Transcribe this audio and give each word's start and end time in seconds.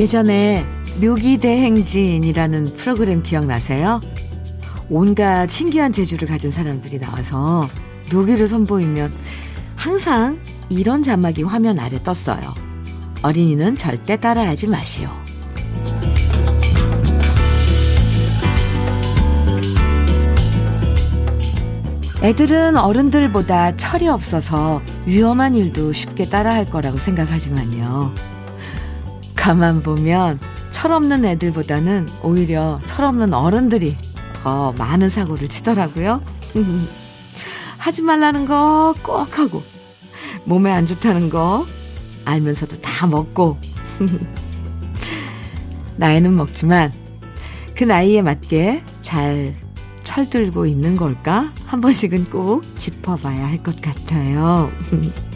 예전에 0.00 0.64
묘기대행진이라는 1.02 2.74
프로그램 2.76 3.22
기억나세요? 3.22 4.00
온갖 4.88 5.46
신기한 5.50 5.92
재주를 5.92 6.26
가진 6.26 6.50
사람들이 6.50 6.98
나와서 6.98 7.68
묘기를 8.10 8.48
선보이면 8.48 9.12
항상 9.76 10.38
이런 10.70 11.02
자막이 11.02 11.42
화면 11.42 11.78
아래 11.78 12.02
떴어요. 12.02 12.40
어린이는 13.20 13.76
절대 13.76 14.16
따라하지 14.16 14.68
마시오. 14.68 15.10
애들은 22.22 22.78
어른들보다 22.78 23.76
철이 23.76 24.08
없어서 24.08 24.80
위험한 25.04 25.54
일도 25.54 25.92
쉽게 25.92 26.30
따라할 26.30 26.64
거라고 26.64 26.96
생각하지만요. 26.96 28.29
가만 29.40 29.80
보면 29.82 30.38
철없는 30.70 31.24
애들보다는 31.24 32.06
오히려 32.22 32.78
철없는 32.84 33.32
어른들이 33.32 33.96
더 34.42 34.72
많은 34.72 35.08
사고를 35.08 35.48
치더라고요. 35.48 36.22
하지 37.78 38.02
말라는 38.02 38.44
거 38.44 38.94
꼭 39.02 39.38
하고, 39.38 39.62
몸에 40.44 40.70
안 40.70 40.84
좋다는 40.84 41.30
거 41.30 41.64
알면서도 42.26 42.82
다 42.82 43.06
먹고, 43.06 43.56
나이는 45.96 46.36
먹지만 46.36 46.92
그 47.74 47.84
나이에 47.84 48.20
맞게 48.20 48.84
잘 49.00 49.54
철들고 50.04 50.66
있는 50.66 50.96
걸까? 50.96 51.50
한 51.66 51.80
번씩은 51.80 52.26
꼭 52.26 52.62
짚어봐야 52.76 53.46
할 53.46 53.62
것 53.62 53.80
같아요. 53.80 54.70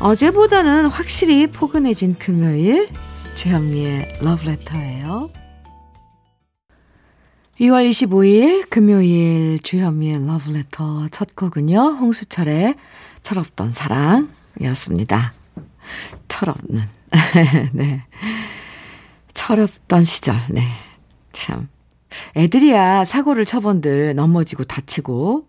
어제보다는 0.00 0.86
확실히 0.86 1.48
포근해진 1.48 2.14
금요일 2.14 2.88
주현미의 3.34 4.20
러브레터예요. 4.22 5.30
2월 7.60 7.90
25일 7.90 8.70
금요일 8.70 9.58
주현미의 9.60 10.24
러브레터 10.24 11.08
첫 11.08 11.34
곡은요. 11.34 11.78
홍수철의 11.78 12.76
철없던 13.22 13.72
사랑이었습니다. 13.72 15.32
철없는 16.28 16.82
네. 17.72 18.04
철없던 19.34 20.04
시절. 20.04 20.36
네. 20.50 20.62
참 21.32 21.68
애들이야 22.36 23.04
사고를 23.04 23.44
쳐본들 23.44 24.14
넘어지고 24.14 24.62
다치고 24.62 25.47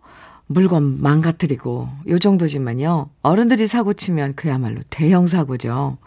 물건 0.52 1.00
망가뜨리고 1.02 1.90
요 2.08 2.20
정도지만요. 2.20 3.10
어른들이 3.22 3.68
사고 3.68 3.94
치면 3.94 4.34
그야말로 4.34 4.82
대형 4.90 5.28
사고죠. 5.28 5.98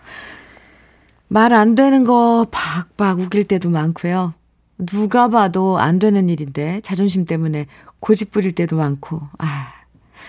말 1.28 1.52
안 1.52 1.76
되는 1.76 2.02
거 2.04 2.46
박박 2.50 3.20
우길 3.20 3.44
때도 3.44 3.70
많고요. 3.70 4.34
누가 4.78 5.28
봐도 5.28 5.78
안 5.78 6.00
되는 6.00 6.28
일인데 6.28 6.80
자존심 6.82 7.24
때문에 7.24 7.66
고집 8.00 8.32
부릴 8.32 8.52
때도 8.52 8.76
많고 8.76 9.20
아 9.38 9.68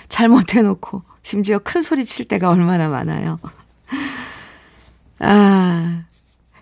잘못해 0.09 0.61
놓고 0.61 1.01
심지어 1.23 1.57
큰 1.57 1.81
소리 1.81 2.05
칠 2.05 2.27
때가 2.27 2.51
얼마나 2.51 2.89
많아요. 2.89 3.39
아 5.19 6.03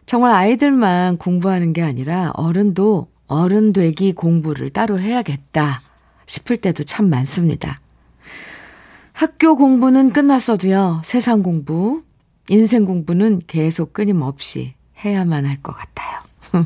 정말 0.06 0.34
아이들만 0.36 1.18
공부하는 1.18 1.74
게 1.74 1.82
아니라 1.84 2.32
어른도 2.36 3.08
어른 3.28 3.74
되기 3.74 4.14
공부를 4.14 4.70
따로 4.70 5.00
해야겠다 5.00 5.82
싶을 6.32 6.58
때도 6.58 6.86
참 6.86 7.10
많습니다. 7.10 7.78
학교 9.12 9.58
공부는 9.58 10.14
끝났어도요, 10.14 11.02
세상 11.04 11.44
공부, 11.44 12.04
인생 12.50 12.86
공부는 12.86 13.42
계속 13.48 13.94
끊임없이 13.94 14.74
해야만 15.04 15.46
할 15.46 15.62
것 15.62 15.74
같아요. 15.76 16.22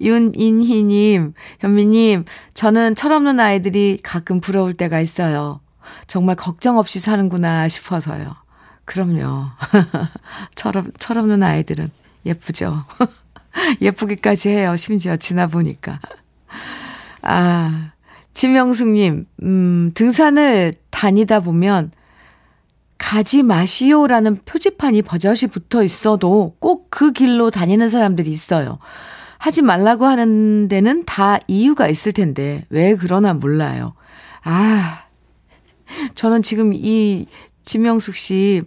윤인희님, 0.00 1.34
현미님, 1.60 2.24
저는 2.54 2.94
철없는 2.96 3.38
아이들이 3.40 3.98
가끔 4.02 4.40
부러울 4.40 4.72
때가 4.74 5.00
있어요. 5.00 5.60
정말 6.08 6.34
걱정 6.34 6.78
없이 6.78 6.98
사는구나 6.98 7.68
싶어서요. 7.68 8.34
그럼요. 8.84 9.46
철없, 10.56 10.86
철없는 10.98 11.42
아이들은 11.42 11.90
예쁘죠. 12.26 12.80
예쁘기까지 13.80 14.48
해요. 14.48 14.76
심지어 14.76 15.16
지나 15.16 15.46
보니까. 15.46 16.00
아, 17.22 17.92
지명숙님, 18.36 19.26
음, 19.44 19.90
등산을 19.94 20.74
다니다 20.90 21.40
보면 21.40 21.90
가지 22.98 23.42
마시오라는 23.42 24.42
표지판이 24.44 25.00
버젓이 25.02 25.46
붙어 25.46 25.82
있어도 25.82 26.54
꼭 26.58 26.90
그 26.90 27.12
길로 27.12 27.50
다니는 27.50 27.88
사람들이 27.88 28.30
있어요. 28.30 28.78
하지 29.38 29.62
말라고 29.62 30.04
하는 30.04 30.68
데는 30.68 31.04
다 31.04 31.38
이유가 31.46 31.88
있을 31.88 32.12
텐데 32.12 32.64
왜 32.68 32.94
그러나 32.94 33.32
몰라요. 33.32 33.94
아, 34.42 35.04
저는 36.14 36.42
지금 36.42 36.72
이 36.74 37.26
지명숙 37.62 38.16
씨 38.16 38.62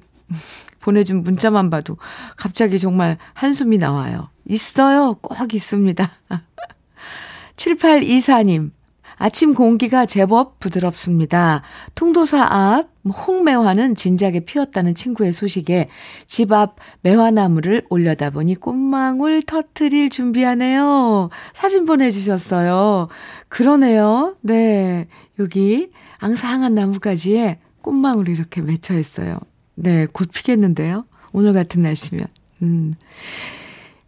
보내준 0.79 1.23
문자만 1.23 1.69
봐도 1.69 1.97
갑자기 2.37 2.79
정말 2.79 3.17
한숨이 3.33 3.77
나와요. 3.77 4.29
있어요. 4.45 5.15
꼭 5.21 5.53
있습니다. 5.53 6.11
7824님, 7.57 8.71
아침 9.19 9.53
공기가 9.53 10.05
제법 10.05 10.59
부드럽습니다. 10.59 11.61
통도사 11.93 12.41
앞 12.41 12.87
홍매화는 13.05 13.95
진작에 13.95 14.39
피었다는 14.41 14.95
친구의 14.95 15.33
소식에 15.33 15.89
집 16.25 16.51
앞 16.53 16.77
매화나무를 17.01 17.85
올려다 17.89 18.29
보니 18.29 18.55
꽃망울 18.55 19.41
터트릴 19.43 20.09
준비하네요. 20.09 21.29
사진 21.53 21.85
보내주셨어요. 21.85 23.09
그러네요. 23.49 24.35
네. 24.41 25.07
여기 25.37 25.89
앙상한 26.19 26.73
나무가지에 26.73 27.59
꽃망울이 27.81 28.31
이렇게 28.31 28.61
맺혀 28.61 28.97
있어요. 28.97 29.37
네. 29.75 30.07
곧 30.11 30.29
피겠는데요. 30.33 31.05
오늘 31.33 31.53
같은 31.53 31.81
날씨면. 31.81 32.25
음. 32.61 32.95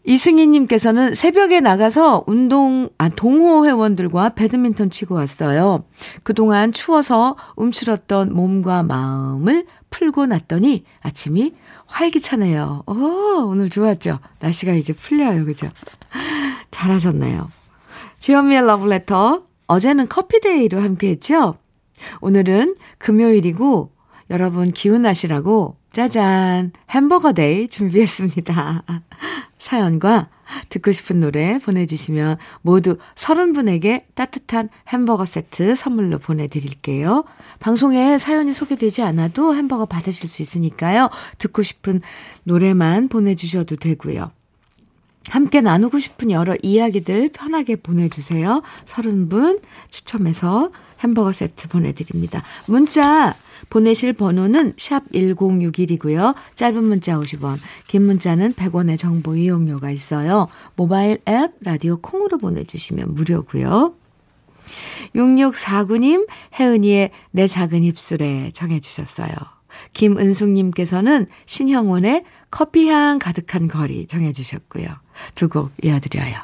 이승희님께서는 0.03 1.13
새벽에 1.13 1.59
나가서 1.59 2.23
운동, 2.25 2.89
아, 2.97 3.09
동호 3.09 3.65
회원들과 3.65 4.29
배드민턴 4.29 4.89
치고 4.89 5.15
왔어요. 5.15 5.83
그동안 6.23 6.71
추워서 6.71 7.35
움츠렀던 7.55 8.33
몸과 8.33 8.83
마음을 8.83 9.65
풀고 9.89 10.25
났더니 10.25 10.85
아침이 11.01 11.53
활기차네요. 11.85 12.83
오, 12.87 12.93
오늘 13.47 13.69
좋았죠? 13.69 14.19
날씨가 14.39 14.73
이제 14.73 14.93
풀려요. 14.93 15.45
그죠? 15.45 15.69
잘하셨네요. 16.71 17.49
주현미의 18.19 18.65
러브레터. 18.65 19.43
어제는 19.67 20.07
커피 20.07 20.44
day로 20.44 20.81
함께 20.81 21.09
했죠? 21.09 21.55
오늘은 22.21 22.75
금요일이고 22.97 23.91
여러분 24.29 24.71
기운 24.71 25.03
나시라고 25.03 25.77
짜잔 25.91 26.71
햄버거 26.89 27.33
day 27.33 27.67
준비했습니다. 27.67 28.83
사연과 29.57 30.29
듣고 30.69 30.91
싶은 30.91 31.19
노래 31.19 31.59
보내주시면 31.59 32.37
모두 32.61 32.97
30분에게 33.15 34.05
따뜻한 34.15 34.69
햄버거 34.87 35.25
세트 35.25 35.75
선물로 35.75 36.19
보내드릴게요. 36.19 37.25
방송에 37.59 38.17
사연이 38.17 38.53
소개되지 38.53 39.01
않아도 39.03 39.55
햄버거 39.55 39.85
받으실 39.85 40.27
수 40.27 40.41
있으니까요. 40.41 41.09
듣고 41.37 41.63
싶은 41.63 42.01
노래만 42.43 43.07
보내주셔도 43.07 43.75
되고요. 43.75 44.31
함께 45.29 45.61
나누고 45.61 45.99
싶은 45.99 46.31
여러 46.31 46.55
이야기들 46.61 47.29
편하게 47.29 47.75
보내주세요. 47.75 48.61
30분 48.85 49.61
추첨해서 49.89 50.71
햄버거 50.99 51.31
세트 51.31 51.67
보내드립니다. 51.69 52.43
문자 52.67 53.35
보내실 53.69 54.13
번호는 54.13 54.73
샵 54.77 55.09
1061이고요. 55.11 56.35
짧은 56.55 56.83
문자 56.83 57.17
50원, 57.17 57.57
긴 57.87 58.03
문자는 58.03 58.53
100원의 58.53 58.97
정보 58.97 59.35
이용료가 59.35 59.91
있어요. 59.91 60.47
모바일 60.75 61.19
앱 61.27 61.51
라디오 61.61 61.97
콩으로 61.97 62.37
보내주시면 62.37 63.13
무료고요. 63.13 63.95
6649님, 65.15 66.27
혜은이의 66.59 67.11
내 67.31 67.47
작은 67.47 67.83
입술에 67.83 68.51
정해주셨어요. 68.53 69.29
김은숙님께서는 69.93 71.27
신형원의 71.45 72.23
커피향 72.49 73.19
가득한 73.19 73.67
거리 73.67 74.05
정해주셨고요. 74.07 74.87
두 75.35 75.47
곡 75.49 75.71
이어드려요. 75.83 76.35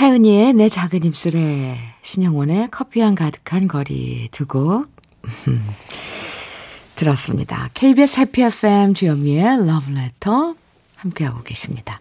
혜은이의 0.00 0.54
내 0.54 0.68
작은 0.68 1.04
입술에 1.04 1.78
신영원의 2.02 2.68
커피향 2.70 3.14
가득한 3.14 3.68
거리 3.68 4.28
두 4.32 4.46
곡 4.46 4.88
들었습니다. 6.96 7.70
KBS 7.74 8.20
해피 8.20 8.42
FM 8.42 8.94
주현미의 8.94 9.66
러브레터 9.66 10.54
함께하고 10.96 11.42
계십니다. 11.42 11.98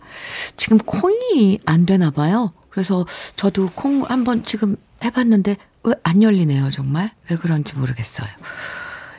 지금 0.56 0.78
콩이 0.78 1.60
안 1.66 1.86
되나 1.86 2.12
봐요. 2.12 2.54
그래서 2.70 3.06
저도 3.36 3.70
콩 3.76 4.04
한번 4.04 4.44
지금 4.46 4.76
해봤는데 5.04 5.58
왜 5.84 5.94
안 6.04 6.22
열리네요 6.24 6.72
정말. 6.72 7.12
왜 7.30 7.36
그런지 7.38 7.76
모르겠어요. 7.76 8.30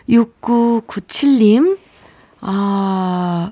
6997님 0.09 1.79
아 2.41 3.51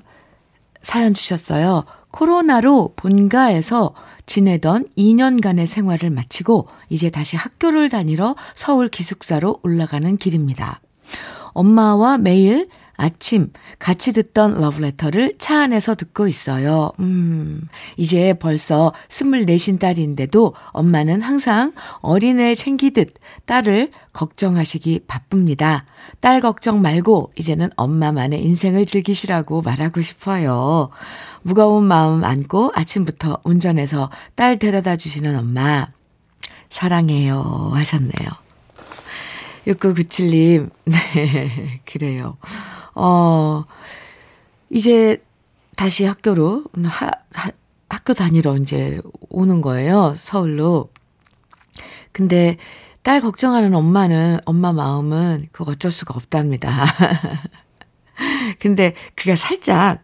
사연 0.83 1.13
주셨어요. 1.13 1.85
코로나로 2.11 2.93
본가에서 2.95 3.95
지내던 4.25 4.87
2년간의 4.95 5.65
생활을 5.65 6.11
마치고 6.11 6.67
이제 6.89 7.09
다시 7.09 7.35
학교를 7.35 7.89
다니러 7.89 8.35
서울 8.53 8.87
기숙사로 8.89 9.59
올라가는 9.63 10.15
길입니다. 10.17 10.81
엄마와 11.53 12.17
매일 12.19 12.69
아침 12.95 13.51
같이 13.79 14.13
듣던 14.13 14.59
러브레터를 14.59 15.35
차 15.39 15.61
안에서 15.61 15.95
듣고 15.95 16.27
있어요. 16.27 16.91
음, 16.99 17.67
이제 17.97 18.33
벌써 18.33 18.93
24신 19.09 19.79
딸인데도 19.79 20.53
엄마는 20.67 21.21
항상 21.21 21.73
어린애 22.01 22.55
챙기듯 22.55 23.15
딸을 23.45 23.91
걱정하시기 24.13 25.01
바쁩니다. 25.07 25.85
딸 26.19 26.39
걱정 26.39 26.81
말고 26.81 27.31
이제는 27.37 27.69
엄마만의 27.75 28.43
인생을 28.43 28.85
즐기시라고 28.85 29.61
말하고 29.61 30.01
싶어요. 30.01 30.89
무거운 31.41 31.85
마음 31.85 32.23
안고 32.23 32.71
아침부터 32.75 33.39
운전해서 33.43 34.09
딸 34.35 34.59
데려다 34.59 34.95
주시는 34.95 35.35
엄마. 35.35 35.87
사랑해요. 36.69 37.71
하셨네요. 37.73 38.29
6997님, 39.67 40.69
네, 40.85 41.81
그래요. 41.85 42.37
어, 42.95 43.65
이제 44.69 45.23
다시 45.75 46.05
학교로, 46.05 46.65
하, 46.83 47.11
하, 47.31 47.51
학교 47.89 48.13
다니러 48.13 48.57
이제 48.57 49.01
오는 49.29 49.61
거예요. 49.61 50.15
서울로. 50.19 50.89
근데 52.11 52.57
딸 53.01 53.21
걱정하는 53.21 53.73
엄마는, 53.73 54.39
엄마 54.45 54.71
마음은 54.71 55.47
그거 55.51 55.71
어쩔 55.71 55.91
수가 55.91 56.13
없답니다. 56.15 56.85
근데 58.59 58.95
그게 59.15 59.35
살짝 59.35 60.03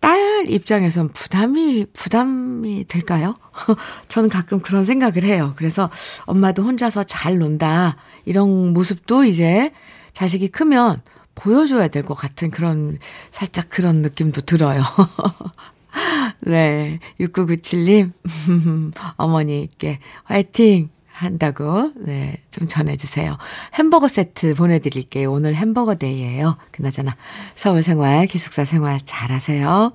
딸 0.00 0.48
입장에선 0.48 1.08
부담이, 1.10 1.86
부담이 1.92 2.84
될까요? 2.84 3.34
저는 4.08 4.28
가끔 4.28 4.60
그런 4.60 4.84
생각을 4.84 5.24
해요. 5.24 5.54
그래서 5.56 5.90
엄마도 6.24 6.62
혼자서 6.62 7.04
잘 7.04 7.38
논다. 7.38 7.96
이런 8.24 8.72
모습도 8.72 9.24
이제 9.24 9.72
자식이 10.12 10.48
크면 10.48 11.02
보여줘야 11.38 11.88
될 11.88 12.02
것 12.04 12.14
같은 12.14 12.50
그런, 12.50 12.98
살짝 13.30 13.68
그런 13.70 14.02
느낌도 14.02 14.42
들어요. 14.42 14.82
네. 16.40 16.98
6997님, 17.20 18.12
어머니께 19.16 19.98
화이팅! 20.24 20.90
한다고, 21.10 21.90
네, 21.96 22.36
좀 22.52 22.68
전해주세요. 22.68 23.36
햄버거 23.74 24.06
세트 24.06 24.54
보내드릴게요. 24.54 25.32
오늘 25.32 25.56
햄버거 25.56 25.96
데이예요. 25.96 26.56
그나저나, 26.70 27.16
서울 27.56 27.82
생활, 27.82 28.26
기숙사 28.28 28.64
생활 28.64 29.00
잘 29.04 29.32
하세요. 29.32 29.92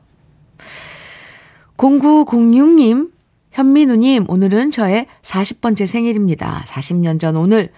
0906님, 1.77 3.11
현민우님, 3.51 4.25
오늘은 4.27 4.71
저의 4.71 5.07
40번째 5.21 5.87
생일입니다. 5.87 6.63
40년 6.67 7.21
전 7.21 7.37
오늘 7.37 7.71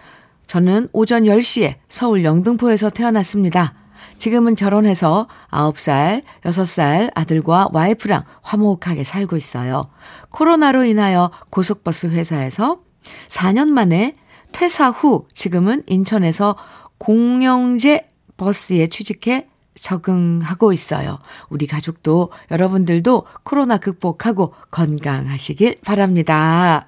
저는 0.48 0.90
오전 0.94 1.24
10시에 1.24 1.76
서울 1.90 2.24
영등포에서 2.24 2.90
태어났습니다. 2.90 3.74
지금은 4.18 4.56
결혼해서 4.56 5.28
9살, 5.52 6.24
6살 6.44 7.12
아들과 7.16 7.70
와이프랑 7.74 8.24
화목하게 8.42 9.04
살고 9.04 9.36
있어요. 9.36 9.90
코로나로 10.30 10.86
인하여 10.86 11.32
고속버스 11.50 12.08
회사에서 12.08 12.80
4년 13.28 13.70
만에 13.70 14.16
퇴사 14.52 14.90
후 14.90 15.28
지금은 15.34 15.84
인천에서 15.88 16.56
공영제 16.98 18.08
버스에 18.38 18.88
취직해 18.88 19.48
적응하고 19.76 20.72
있어요. 20.72 21.20
우리 21.50 21.68
가족도 21.68 22.32
여러분들도 22.50 23.26
코로나 23.44 23.78
극복하고 23.78 24.54
건강하시길 24.72 25.76
바랍니다. 25.84 26.88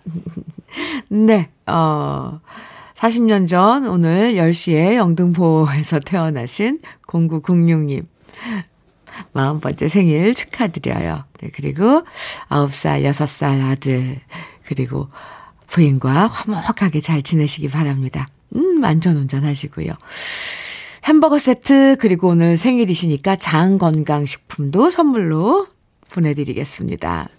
네, 1.10 1.50
어, 1.65 2.39
40년 2.97 3.47
전 3.47 3.88
오늘 3.88 4.33
10시에 4.33 4.95
영등포에서 4.95 5.99
태어나신 5.99 6.79
0906님. 7.05 8.05
40번째 9.33 9.88
생일 9.88 10.33
축하드려요. 10.33 11.23
네, 11.39 11.51
그리고 11.53 12.03
9살, 12.49 13.03
6살 13.03 13.63
아들, 13.63 14.19
그리고 14.65 15.07
부인과 15.67 16.27
화목하게 16.27 16.99
잘 16.99 17.21
지내시기 17.21 17.69
바랍니다. 17.69 18.27
음, 18.55 18.83
안전운전 18.83 19.45
하시고요. 19.45 19.93
햄버거 21.05 21.38
세트, 21.38 21.97
그리고 22.00 22.29
오늘 22.29 22.57
생일이시니까 22.57 23.35
장건강식품도 23.35 24.89
선물로 24.89 25.67
보내드리겠습니다. 26.11 27.29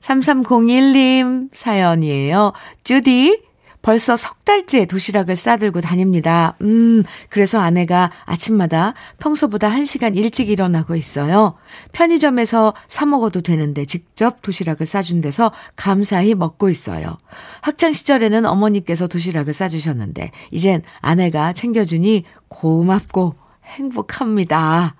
3301님 0.00 1.50
사연이에요. 1.52 2.52
주디, 2.82 3.49
벌써 3.82 4.16
석 4.16 4.44
달째 4.44 4.84
도시락을 4.84 5.36
싸들고 5.36 5.80
다닙니다. 5.80 6.56
음, 6.60 7.02
그래서 7.28 7.60
아내가 7.60 8.10
아침마다 8.24 8.94
평소보다 9.18 9.68
한시간 9.68 10.14
일찍 10.14 10.50
일어나고 10.50 10.96
있어요. 10.96 11.54
편의점에서 11.92 12.74
사 12.88 13.06
먹어도 13.06 13.40
되는데 13.40 13.84
직접 13.84 14.42
도시락을 14.42 14.86
싸준 14.86 15.20
데서 15.20 15.52
감사히 15.76 16.34
먹고 16.34 16.68
있어요. 16.68 17.16
학창 17.62 17.92
시절에는 17.92 18.44
어머니께서 18.44 19.06
도시락을 19.06 19.54
싸주셨는데, 19.54 20.30
이젠 20.50 20.82
아내가 21.00 21.52
챙겨주니 21.52 22.24
고맙고 22.48 23.34
행복합니다. 23.64 24.96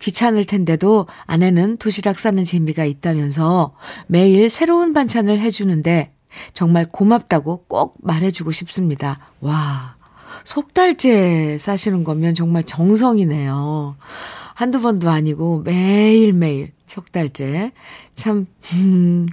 귀찮을 0.00 0.44
텐데도 0.44 1.06
아내는 1.26 1.76
도시락 1.76 2.18
싸는 2.18 2.44
재미가 2.44 2.84
있다면서 2.84 3.74
매일 4.06 4.50
새로운 4.50 4.92
반찬을 4.92 5.38
해주는데 5.38 6.12
정말 6.52 6.86
고맙다고 6.90 7.64
꼭 7.68 7.96
말해주고 8.02 8.52
싶습니다. 8.52 9.18
와, 9.40 9.96
석 10.44 10.74
달째 10.74 11.56
싸시는 11.58 12.04
거면 12.04 12.34
정말 12.34 12.64
정성이네요. 12.64 13.96
한두 14.54 14.80
번도 14.80 15.08
아니고 15.08 15.62
매일매일 15.64 16.72
석 16.86 17.12
달째. 17.12 17.72
참, 18.14 18.46
음, 18.74 19.26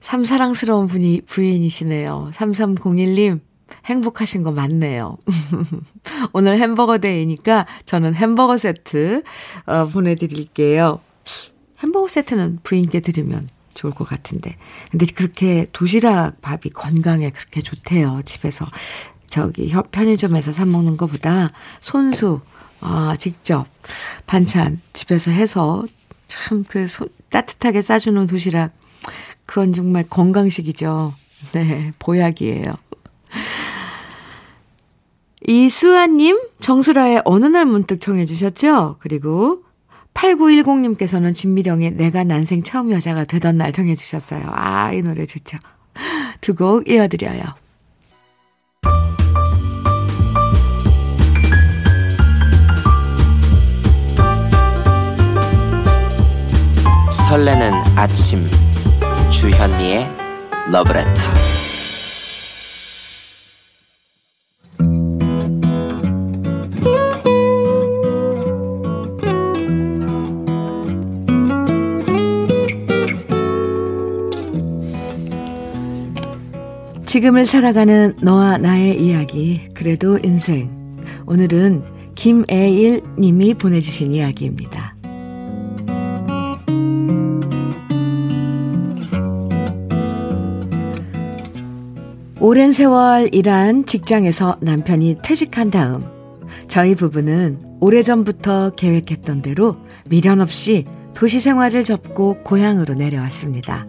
참 0.00 0.24
사랑스러운 0.24 0.88
분이, 0.88 1.22
부인이시네요. 1.26 2.30
3301님, 2.32 3.40
행복하신 3.86 4.42
거 4.42 4.50
맞네요. 4.50 5.16
오늘 6.32 6.58
햄버거 6.58 6.98
데이니까 6.98 7.66
저는 7.86 8.14
햄버거 8.14 8.56
세트, 8.56 9.22
어, 9.66 9.86
보내드릴게요. 9.86 11.00
햄버거 11.78 12.08
세트는 12.08 12.60
부인께 12.62 13.00
드리면 13.00 13.46
좋을 13.74 13.92
것 13.92 14.08
같은데. 14.08 14.56
근데 14.90 15.06
그렇게 15.06 15.66
도시락 15.72 16.40
밥이 16.42 16.70
건강에 16.74 17.30
그렇게 17.30 17.60
좋대요. 17.60 18.22
집에서 18.24 18.66
저기 19.28 19.72
편의점에서 19.90 20.52
사 20.52 20.64
먹는 20.64 20.96
것보다 20.96 21.48
손수 21.80 22.40
아, 22.80 23.16
직접 23.18 23.66
반찬 24.26 24.80
집에서 24.92 25.30
해서 25.30 25.84
참 26.28 26.64
그 26.68 26.86
따뜻하게 27.30 27.82
싸주는 27.82 28.26
도시락 28.26 28.72
그건 29.46 29.72
정말 29.72 30.04
건강식이죠. 30.08 31.14
네, 31.52 31.92
보약이에요. 31.98 32.72
이수아님, 35.46 36.40
정수라의 36.60 37.22
어느 37.24 37.46
날 37.46 37.64
문득 37.66 38.00
청해 38.00 38.26
주셨죠? 38.26 38.96
그리고 39.00 39.64
8910님께서는 40.14 41.34
진미령의 41.34 41.92
내가 41.92 42.24
난생 42.24 42.62
처음 42.62 42.90
여자가 42.92 43.24
되던 43.24 43.56
날 43.58 43.72
정해주셨어요. 43.72 44.42
아, 44.50 44.92
이 44.92 45.02
노래 45.02 45.26
좋죠. 45.26 45.56
두 46.40 46.54
곡 46.54 46.88
이어드려요. 46.88 47.42
설레는 57.10 57.72
아침 57.96 58.46
주현미의 59.30 60.06
러브레터 60.70 61.61
지금을 77.12 77.44
살아가는 77.44 78.14
너와 78.22 78.56
나의 78.56 78.98
이야기, 78.98 79.68
그래도 79.74 80.16
인생. 80.24 80.70
오늘은 81.26 81.82
김애일 82.14 83.02
님이 83.18 83.52
보내주신 83.52 84.12
이야기입니다. 84.12 84.96
오랜 92.40 92.72
세월 92.72 93.28
일한 93.34 93.84
직장에서 93.84 94.56
남편이 94.62 95.18
퇴직한 95.22 95.70
다음 95.70 96.06
저희 96.66 96.94
부부는 96.94 97.58
오래전부터 97.80 98.70
계획했던 98.70 99.42
대로 99.42 99.76
미련 100.06 100.40
없이 100.40 100.86
도시 101.12 101.40
생활을 101.40 101.84
접고 101.84 102.42
고향으로 102.42 102.94
내려왔습니다. 102.94 103.86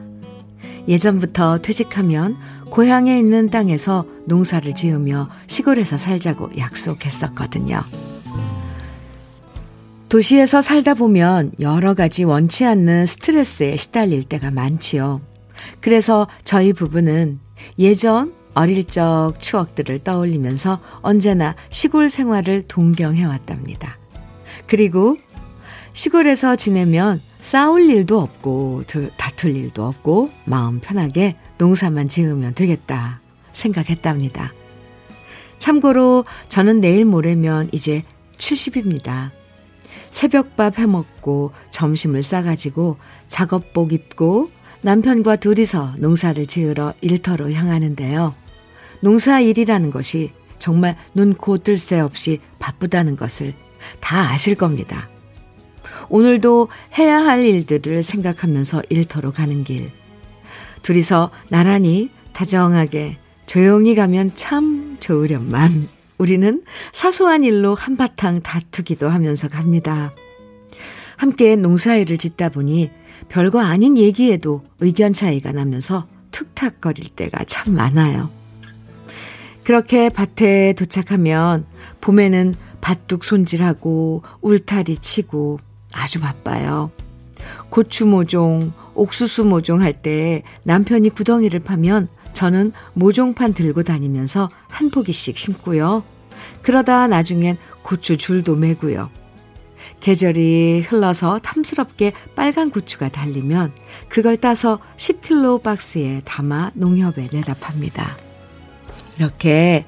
예전부터 0.89 1.59
퇴직하면 1.59 2.35
고향에 2.73 3.19
있는 3.19 3.51
땅에서 3.51 4.03
농사를 4.25 4.73
지으며 4.73 5.29
시골에서 5.45 5.99
살자고 5.99 6.57
약속했었거든요. 6.57 7.79
도시에서 10.09 10.59
살다 10.63 10.95
보면 10.95 11.51
여러 11.59 11.93
가지 11.93 12.23
원치 12.23 12.65
않는 12.65 13.05
스트레스에 13.05 13.77
시달릴 13.77 14.23
때가 14.23 14.49
많지요. 14.49 15.21
그래서 15.81 16.27
저희 16.43 16.73
부부는 16.73 17.39
예전 17.77 18.33
어릴 18.55 18.85
적 18.85 19.33
추억들을 19.37 19.99
떠올리면서 19.99 20.79
언제나 21.03 21.55
시골 21.69 22.09
생활을 22.09 22.63
동경해왔답니다. 22.67 23.99
그리고 24.65 25.17
시골에서 25.93 26.55
지내면 26.55 27.21
싸울 27.39 27.83
일도 27.83 28.19
없고 28.19 28.81
다툴 29.17 29.55
일도 29.55 29.85
없고 29.85 30.31
마음 30.45 30.79
편하게 30.79 31.35
농사만 31.63 32.09
지으면 32.09 32.53
되겠다 32.55 33.21
생각했답니다. 33.53 34.51
참고로 35.59 36.25
저는 36.49 36.81
내일 36.81 37.05
모레면 37.05 37.69
이제 37.71 38.03
70입니다. 38.35 39.31
새벽밥 40.09 40.77
해먹고 40.77 41.53
점심을 41.71 42.21
싸가지고 42.21 42.97
작업복 43.29 43.93
입고 43.93 44.51
남편과 44.81 45.37
둘이서 45.37 45.93
농사를 45.99 46.45
지으러 46.47 46.93
일터로 46.99 47.53
향하는데요. 47.53 48.35
농사 48.99 49.39
일이라는 49.39 49.89
것이 49.89 50.33
정말 50.59 50.97
눈 51.13 51.33
코 51.33 51.57
뜰 51.57 51.77
새 51.77 52.01
없이 52.01 52.41
바쁘다는 52.59 53.15
것을 53.15 53.53
다 54.01 54.31
아실 54.31 54.55
겁니다. 54.55 55.07
오늘도 56.09 56.67
해야 56.97 57.23
할 57.23 57.45
일들을 57.45 58.03
생각하면서 58.03 58.83
일터로 58.89 59.31
가는 59.31 59.63
길. 59.63 60.02
둘이서 60.83 61.31
나란히 61.49 62.11
다정하게 62.33 63.17
조용히 63.45 63.95
가면 63.95 64.31
참 64.35 64.97
좋으련만 64.99 65.89
우리는 66.17 66.63
사소한 66.91 67.43
일로 67.43 67.75
한바탕 67.75 68.41
다투기도 68.41 69.09
하면서 69.09 69.49
갑니다. 69.49 70.13
함께 71.17 71.55
농사일을 71.55 72.17
짓다 72.17 72.49
보니 72.49 72.91
별거 73.29 73.59
아닌 73.61 73.97
얘기에도 73.97 74.63
의견 74.79 75.13
차이가 75.13 75.51
나면서 75.51 76.07
툭탁거릴 76.31 77.09
때가 77.09 77.45
참 77.45 77.75
많아요. 77.75 78.29
그렇게 79.63 80.09
밭에 80.09 80.73
도착하면 80.73 81.65
봄에는 82.01 82.55
밭둑 82.81 83.23
손질하고 83.23 84.23
울타리 84.41 84.97
치고 84.97 85.59
아주 85.93 86.19
바빠요. 86.19 86.91
고추 87.73 88.05
모종, 88.05 88.71
옥수수 88.93 89.45
모종 89.45 89.81
할 89.81 89.93
때 89.93 90.43
남편이 90.61 91.09
구덩이를 91.09 91.61
파면 91.61 92.07
저는 92.31 92.71
모종판 92.93 93.55
들고 93.55 93.81
다니면서 93.81 94.47
한 94.67 94.91
포기씩 94.91 95.35
심고요. 95.35 96.03
그러다 96.61 97.07
나중엔 97.07 97.57
고추 97.81 98.17
줄도 98.17 98.57
매고요. 98.57 99.09
계절이 100.01 100.81
흘러서 100.81 101.39
탐스럽게 101.39 102.13
빨간 102.35 102.69
고추가 102.69 103.09
달리면 103.09 103.73
그걸 104.07 104.37
따서 104.37 104.77
10kg 104.97 105.63
박스에 105.63 106.21
담아 106.25 106.73
농협에 106.75 107.27
내다 107.31 107.55
팝니다. 107.55 108.15
이렇게 109.17 109.87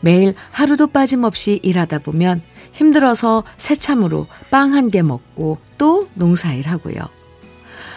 매일 0.00 0.34
하루도 0.52 0.86
빠짐없이 0.86 1.60
일하다 1.62 1.98
보면 1.98 2.40
힘들어서 2.72 3.44
새참으로 3.58 4.26
빵 4.50 4.72
한 4.72 4.88
개 4.88 5.02
먹고 5.02 5.58
또 5.76 6.08
농사일 6.14 6.66
하고요. 6.66 7.15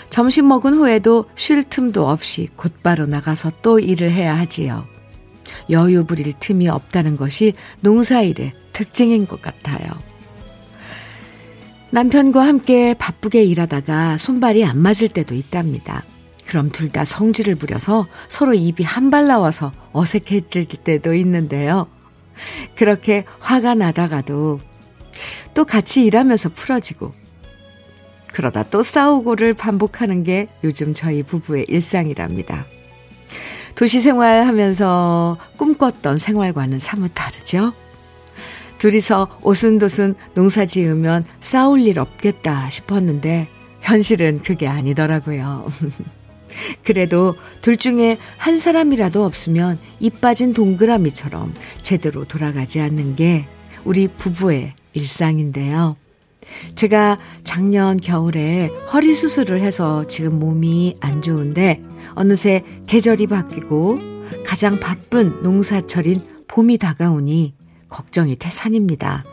점심 0.09 0.47
먹은 0.47 0.73
후에도 0.73 1.25
쉴 1.35 1.63
틈도 1.63 2.07
없이 2.09 2.49
곧바로 2.55 3.05
나가서 3.05 3.51
또 3.61 3.79
일을 3.79 4.11
해야 4.11 4.37
하지요. 4.37 4.87
여유 5.69 6.03
부릴 6.05 6.33
틈이 6.39 6.67
없다는 6.67 7.15
것이 7.15 7.53
농사일의 7.81 8.53
특징인 8.73 9.27
것 9.27 9.41
같아요. 9.41 9.87
남편과 11.91 12.45
함께 12.45 12.93
바쁘게 12.93 13.43
일하다가 13.43 14.17
손발이 14.17 14.63
안 14.65 14.79
맞을 14.79 15.07
때도 15.09 15.33
있답니다. 15.35 16.03
그럼 16.45 16.71
둘 16.71 16.91
다 16.91 17.03
성질을 17.05 17.55
부려서 17.55 18.07
서로 18.27 18.53
입이 18.55 18.83
한 18.83 19.11
발 19.11 19.27
나와서 19.27 19.71
어색해질 19.91 20.65
때도 20.83 21.13
있는데요. 21.13 21.87
그렇게 22.75 23.23
화가 23.39 23.75
나다가도 23.75 24.59
또 25.53 25.65
같이 25.65 26.03
일하면서 26.05 26.49
풀어지고 26.49 27.13
그러다 28.33 28.63
또 28.63 28.83
싸우고를 28.83 29.53
반복하는 29.53 30.23
게 30.23 30.47
요즘 30.63 30.93
저희 30.93 31.23
부부의 31.23 31.65
일상이랍니다. 31.67 32.65
도시 33.75 34.01
생활하면서 34.01 35.37
꿈꿨던 35.57 36.17
생활과는 36.17 36.79
사뭇 36.79 37.11
다르죠? 37.13 37.73
둘이서 38.77 39.39
오순도순 39.41 40.15
농사 40.33 40.65
지으면 40.65 41.25
싸울 41.41 41.81
일 41.81 41.99
없겠다 41.99 42.69
싶었는데 42.69 43.47
현실은 43.81 44.41
그게 44.43 44.67
아니더라고요. 44.67 45.71
그래도 46.83 47.35
둘 47.61 47.77
중에 47.77 48.17
한 48.37 48.57
사람이라도 48.57 49.23
없으면 49.23 49.77
입 49.99 50.19
빠진 50.19 50.53
동그라미처럼 50.53 51.53
제대로 51.81 52.25
돌아가지 52.25 52.79
않는 52.81 53.15
게 53.15 53.47
우리 53.85 54.07
부부의 54.07 54.73
일상인데요. 54.93 55.95
제가 56.75 57.17
작년 57.43 57.97
겨울에 57.97 58.67
허리 58.93 59.15
수술을 59.15 59.61
해서 59.61 60.07
지금 60.07 60.39
몸이 60.39 60.95
안 60.99 61.21
좋은데 61.21 61.81
어느새 62.15 62.63
계절이 62.87 63.27
바뀌고 63.27 63.97
가장 64.45 64.79
바쁜 64.79 65.41
농사철인 65.43 66.21
봄이 66.47 66.77
다가오니 66.77 67.53
걱정이 67.89 68.35
태산입니다. 68.35 69.25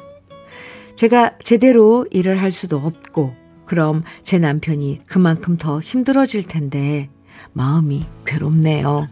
제가 0.97 1.39
제대로 1.43 2.07
일을 2.11 2.41
할 2.41 2.53
수도 2.53 2.79
없고 2.79 3.35
그럼 3.67 4.03
제 4.23 4.39
남편이 4.39 5.03
그만큼 5.07 5.57
더 5.59 5.81
힘들어질 5.81 6.45
텐데 6.45 7.11
마음이 7.53 8.07
괴롭네요. 8.25 9.09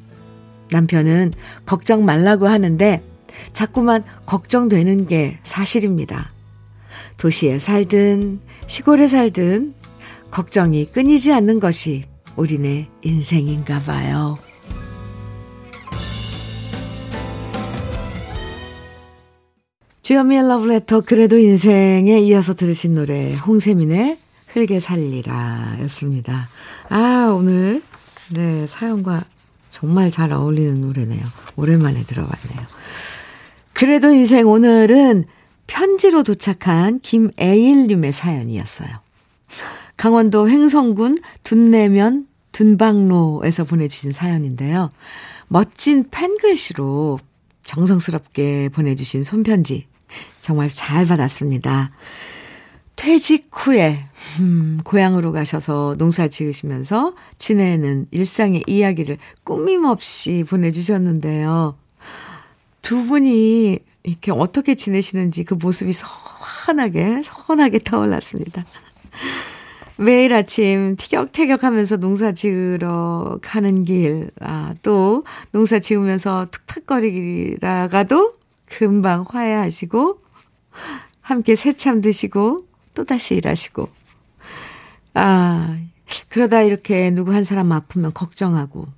남편은 0.71 1.33
걱정 1.67 2.05
말라고 2.05 2.47
하는데 2.49 3.03
자꾸만 3.53 4.03
걱정되는 4.27 5.07
게 5.07 5.39
사실입니다. 5.43 6.34
도시에 7.17 7.59
살든 7.59 8.41
시골에 8.67 9.09
살든 9.09 9.75
걱정이 10.31 10.87
끊이지 10.87 11.33
않는 11.33 11.61
것이 11.61 12.05
우리네 12.37 12.89
인생인가 13.03 13.81
봐요. 13.81 14.39
주현미의 20.03 20.49
러브레터 20.49 21.01
그래도 21.01 21.39
인생에 21.39 22.21
이어서 22.21 22.53
들으신 22.53 22.95
노래 22.95 23.35
홍세민의 23.35 24.19
흙에 24.49 24.79
살리라 24.79 25.79
였습니다. 25.83 26.49
아 26.91 27.33
오늘 27.35 27.83
네 28.31 28.67
사연과 28.67 29.25
정말 29.71 30.11
잘 30.11 30.33
어울리는 30.33 30.81
노래네요. 30.81 31.25
오랜만에 31.57 32.03
들어봤네요. 32.03 32.67
그래도 33.73 34.11
인생 34.13 34.47
오늘은 34.47 35.25
편지로 35.67 36.23
도착한 36.23 37.01
김애일님의 37.01 38.13
사연이었어요. 38.13 38.89
강원도 39.97 40.49
횡성군 40.49 41.19
둔내면 41.43 42.27
둔방로에서 42.53 43.65
보내주신 43.65 44.13
사연인데요. 44.13 44.91
멋진 45.49 46.09
펜글씨로 46.11 47.19
정성스럽게 47.65 48.71
보내주신 48.71 49.23
손편지 49.23 49.87
정말 50.41 50.71
잘 50.71 51.07
받았습니다. 51.07 51.91
퇴직 52.97 53.49
후에 53.53 54.07
음, 54.39 54.79
고향으로 54.85 55.33
가셔서 55.33 55.97
농사 55.99 56.29
지으시면서 56.29 57.15
지내는 57.39 58.07
일상의 58.11 58.63
이야기를 58.67 59.19
꾸밈없이 59.43 60.45
보내주셨는데요. 60.49 61.77
두 62.85 63.07
분이 63.07 63.79
이렇게 64.03 64.31
어떻게 64.31 64.75
지내시는지 64.75 65.43
그 65.45 65.55
모습이 65.55 65.93
선하게, 65.95 67.23
선하게 67.25 67.81
떠올랐습니다. 67.81 68.65
매일 69.97 70.35
아침 70.35 70.95
티격태격 70.97 71.65
하면서 71.65 71.97
농사 71.97 72.33
지으러 72.33 73.39
가는 73.43 73.85
길, 73.85 74.31
아, 74.41 74.75
또 74.83 75.25
농사 75.51 75.79
지으면서 75.79 76.47
툭탁거리다가도 76.51 78.35
금방 78.67 79.25
화해하시고, 79.27 80.21
함께 81.23 81.57
새참 81.57 82.03
드시고, 82.03 82.67
또다시 82.93 83.37
일하시고, 83.37 83.89
아, 85.15 85.79
그러다 86.29 86.63
이렇게 86.63 87.11
누구 87.11 87.33
한 87.33 87.45
사람 87.45 87.73
아프면 87.73 88.13
걱정하고, 88.13 88.89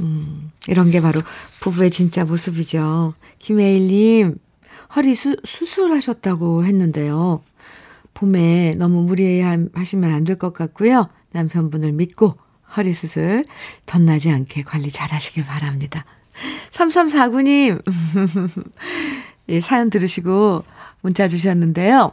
음, 0.00 0.50
이런 0.68 0.90
게 0.90 1.00
바로 1.00 1.20
부부의 1.60 1.90
진짜 1.90 2.24
모습이죠. 2.24 3.14
김혜일님, 3.38 4.36
허리 4.96 5.14
수, 5.14 5.36
수술하셨다고 5.44 6.64
했는데요. 6.64 7.42
봄에 8.14 8.74
너무 8.76 9.02
무리하시면 9.02 10.12
안 10.12 10.24
될 10.24 10.36
것 10.36 10.52
같고요. 10.52 11.08
남편분을 11.32 11.92
믿고 11.92 12.36
허리 12.76 12.92
수술 12.92 13.44
덧나지 13.86 14.30
않게 14.30 14.62
관리 14.62 14.90
잘 14.90 15.12
하시길 15.12 15.44
바랍니다. 15.44 16.04
3349님, 16.70 17.82
예, 19.48 19.60
사연 19.60 19.90
들으시고 19.90 20.64
문자 21.02 21.28
주셨는데요. 21.28 22.12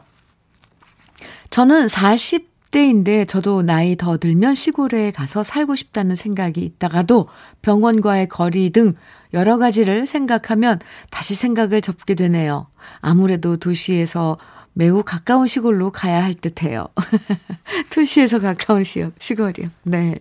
저는 1.50 1.88
40 1.88 2.51
대인데 2.72 3.26
저도 3.26 3.62
나이 3.62 3.96
더 3.96 4.18
들면 4.18 4.56
시골에 4.56 5.12
가서 5.12 5.44
살고 5.44 5.76
싶다는 5.76 6.16
생각이 6.16 6.62
있다가도 6.62 7.28
병원과의 7.62 8.30
거리 8.30 8.70
등 8.72 8.94
여러 9.34 9.58
가지를 9.58 10.06
생각하면 10.06 10.80
다시 11.10 11.36
생각을 11.36 11.82
접게 11.82 12.16
되네요. 12.16 12.68
아무래도 13.00 13.58
도시에서 13.58 14.38
매우 14.74 15.04
가까운 15.04 15.48
시골로 15.48 15.92
가야 15.92 16.24
할 16.24 16.34
듯해요. 16.34 16.88
도시에서 17.92 18.40
가까운 18.40 18.84
시, 18.84 19.06
시골이요. 19.20 19.70
네. 19.84 20.16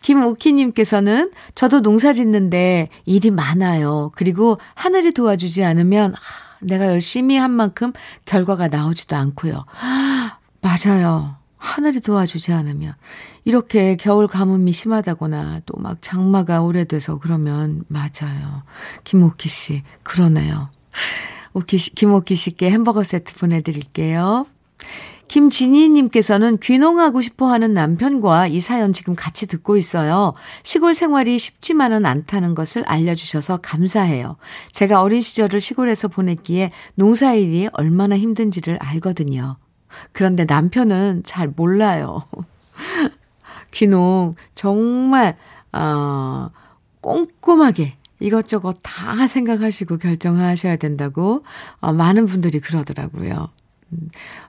김오키님께서는 0.00 1.30
저도 1.54 1.80
농사 1.80 2.12
짓는데 2.12 2.88
일이 3.04 3.30
많아요. 3.30 4.10
그리고 4.16 4.58
하늘이 4.74 5.12
도와주지 5.12 5.62
않으면 5.62 6.14
내가 6.60 6.86
열심히 6.86 7.36
한 7.36 7.52
만큼 7.52 7.92
결과가 8.24 8.66
나오지도 8.66 9.14
않고요. 9.14 9.64
맞아요. 10.60 11.41
하늘이 11.62 12.00
도와주지 12.00 12.52
않으면. 12.52 12.94
이렇게 13.44 13.96
겨울 13.96 14.26
가뭄이 14.26 14.72
심하다거나 14.72 15.60
또 15.66 15.82
막 15.82 15.98
장마가 16.00 16.60
오래돼서 16.62 17.18
그러면 17.18 17.84
맞아요. 17.88 18.62
김옥희 19.04 19.48
씨, 19.48 19.82
그러네요. 20.02 20.68
오키 21.54 21.78
씨, 21.78 21.94
김옥희 21.94 22.34
씨께 22.34 22.70
햄버거 22.70 23.02
세트 23.02 23.34
보내드릴게요. 23.34 24.46
김진희님께서는 25.28 26.58
귀농하고 26.58 27.22
싶어 27.22 27.50
하는 27.50 27.72
남편과 27.72 28.48
이 28.48 28.60
사연 28.60 28.92
지금 28.92 29.14
같이 29.16 29.46
듣고 29.46 29.76
있어요. 29.76 30.34
시골 30.62 30.94
생활이 30.94 31.38
쉽지만은 31.38 32.04
않다는 32.04 32.54
것을 32.54 32.84
알려주셔서 32.84 33.58
감사해요. 33.58 34.36
제가 34.72 35.00
어린 35.00 35.20
시절을 35.22 35.60
시골에서 35.60 36.08
보냈기에 36.08 36.70
농사일이 36.96 37.68
얼마나 37.72 38.16
힘든지를 38.18 38.76
알거든요. 38.80 39.56
그런데 40.12 40.44
남편은 40.44 41.22
잘 41.24 41.48
몰라요. 41.48 42.22
귀농 43.72 44.34
정말 44.54 45.36
어, 45.72 46.50
꼼꼼하게 47.00 47.96
이것저것 48.20 48.76
다 48.82 49.26
생각하시고 49.26 49.98
결정하셔야 49.98 50.76
된다고 50.76 51.44
어, 51.80 51.92
많은 51.92 52.26
분들이 52.26 52.60
그러더라고요. 52.60 53.48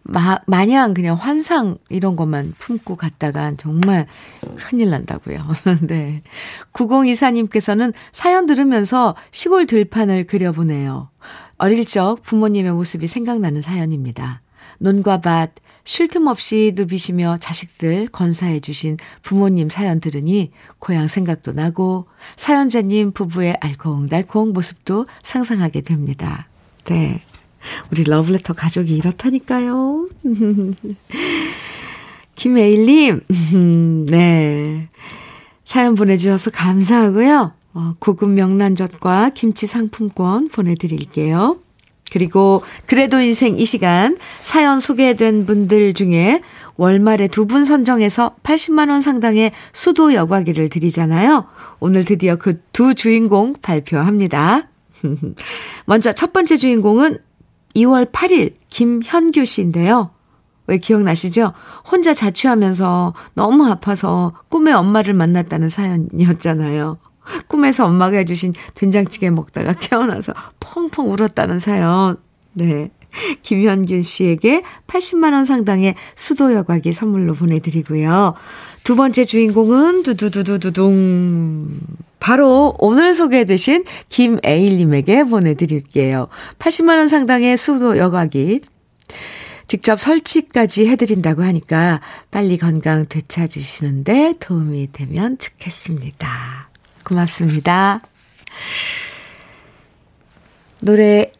마, 0.04 0.40
마냥 0.46 0.94
그냥 0.94 1.16
환상 1.16 1.78
이런 1.90 2.16
것만 2.16 2.54
품고 2.58 2.96
갔다간 2.96 3.58
정말 3.58 4.08
큰일 4.56 4.90
난다고요. 4.90 5.46
네. 5.88 6.22
9024님께서는 6.72 7.94
사연 8.12 8.46
들으면서 8.46 9.16
시골 9.32 9.66
들판을 9.66 10.26
그려보네요. 10.28 11.10
어릴 11.58 11.86
적 11.86 12.22
부모님의 12.22 12.74
모습이 12.74 13.08
생각나는 13.08 13.62
사연입니다. 13.62 14.43
논과 14.84 15.22
밭, 15.22 15.52
쉴 15.86 16.10
틈 16.10 16.27
없이 16.27 16.74
누비시며 16.75 17.38
자식들 17.40 18.10
건사해 18.10 18.60
주신 18.60 18.98
부모님 19.22 19.70
사연 19.70 20.01
들으니 20.01 20.51
고향 20.77 21.07
생각도 21.07 21.53
나고 21.53 22.07
사연자님 22.36 23.14
부부의 23.14 23.55
알콩달콩 23.62 24.51
모습도 24.51 25.05
상상하게 25.22 25.81
됩니다. 25.81 26.50
네. 26.84 27.22
우리 27.92 28.03
러브레터 28.03 28.53
가족이 28.53 28.94
이렇다니까요. 28.94 30.10
김에일님, 32.36 33.22
네. 34.12 34.90
사연 35.64 35.96
보내주셔서 35.96 36.51
감사하고요. 36.51 37.53
어, 37.75 37.96
고급 38.00 38.31
명란젓과 38.31 39.29
김치 39.29 39.66
상품권 39.66 40.50
보내드릴게요. 40.50 41.63
그리고 42.14 42.62
그래도 42.86 43.20
인생 43.20 43.60
이 43.60 43.66
시간 43.66 44.18
사연 44.42 44.80
소개된 44.80 45.46
분들 45.48 45.94
중에 45.96 46.42
월말에 46.78 47.28
두 47.28 47.46
분 47.48 47.66
선정해서 47.66 48.36
80만 48.44 48.90
원 48.90 49.02
상당의 49.02 49.52
수도 49.74 50.14
여과기를 50.14 50.70
드리잖아요. 50.70 51.46
오늘 51.80 52.06
드디어 52.06 52.36
그 52.38 52.54
두 52.72 52.94
주인공 52.96 53.54
발표합니다. 53.62 54.70
먼저 55.86 56.14
첫 56.14 56.32
번째 56.34 56.56
주인공은 56.56 57.18
2월 57.76 58.12
8일 58.12 58.54
김현규 58.70 59.44
씨인데요. 59.46 60.12
왜 60.68 60.78
기억나시죠? 60.78 61.54
혼자 61.92 62.14
자취하면서 62.14 63.14
너무 63.34 63.66
아파서 63.68 64.34
꿈에 64.50 64.72
엄마를 64.72 65.14
만났다는 65.14 65.68
사연이었잖아요. 65.68 66.98
꿈에서 67.48 67.86
엄마가 67.86 68.18
해주신 68.18 68.53
된장찌개 68.75 69.29
먹다가 69.29 69.74
깨어나서 69.79 70.33
펑펑 70.59 71.12
울었다는 71.12 71.59
사연. 71.59 72.18
네. 72.53 72.92
김현균 73.44 74.01
씨에게 74.01 74.64
80만원 74.88 75.46
상당의 75.46 75.96
수도 76.16 76.53
여과기 76.53 76.92
선물로 76.92 77.36
보내드리고요. 77.36 78.33
두 78.83 78.96
번째 78.96 79.24
주인공은 79.24 80.03
두두두두두둥. 80.03 81.79
바로 82.20 82.74
오늘 82.79 83.14
소개되신 83.14 83.83
김에일님에게 84.09 85.25
보내드릴게요. 85.25 86.27
80만원 86.57 87.07
상당의 87.07 87.57
수도 87.57 87.98
여과기. 87.98 88.62
직접 89.68 90.00
설치까지 90.00 90.88
해드린다고 90.88 91.44
하니까 91.44 92.01
빨리 92.31 92.57
건강 92.57 93.07
되찾으시는데 93.07 94.36
도움이 94.40 94.90
되면 94.92 95.38
좋겠습니다. 95.38 96.63
고맙습니다. 97.03 98.01
노래 100.81 101.31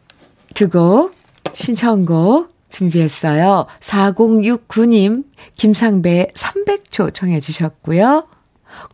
두 0.54 0.70
곡, 0.70 1.16
신청곡 1.54 2.50
준비했어요. 2.70 3.68
4069님, 3.80 5.26
김상배 5.56 6.32
300초 6.34 7.14
청해주셨고요. 7.14 8.28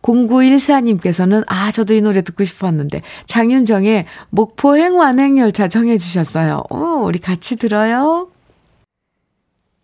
0914님께서는, 0.02 1.44
아, 1.46 1.70
저도 1.70 1.94
이 1.94 2.00
노래 2.00 2.22
듣고 2.22 2.44
싶었는데, 2.44 3.02
장윤정의 3.26 4.06
목포행 4.30 4.96
완행열차 4.96 5.68
정해주셨어요. 5.68 6.64
오, 6.70 6.76
우리 7.04 7.18
같이 7.18 7.56
들어요. 7.56 8.30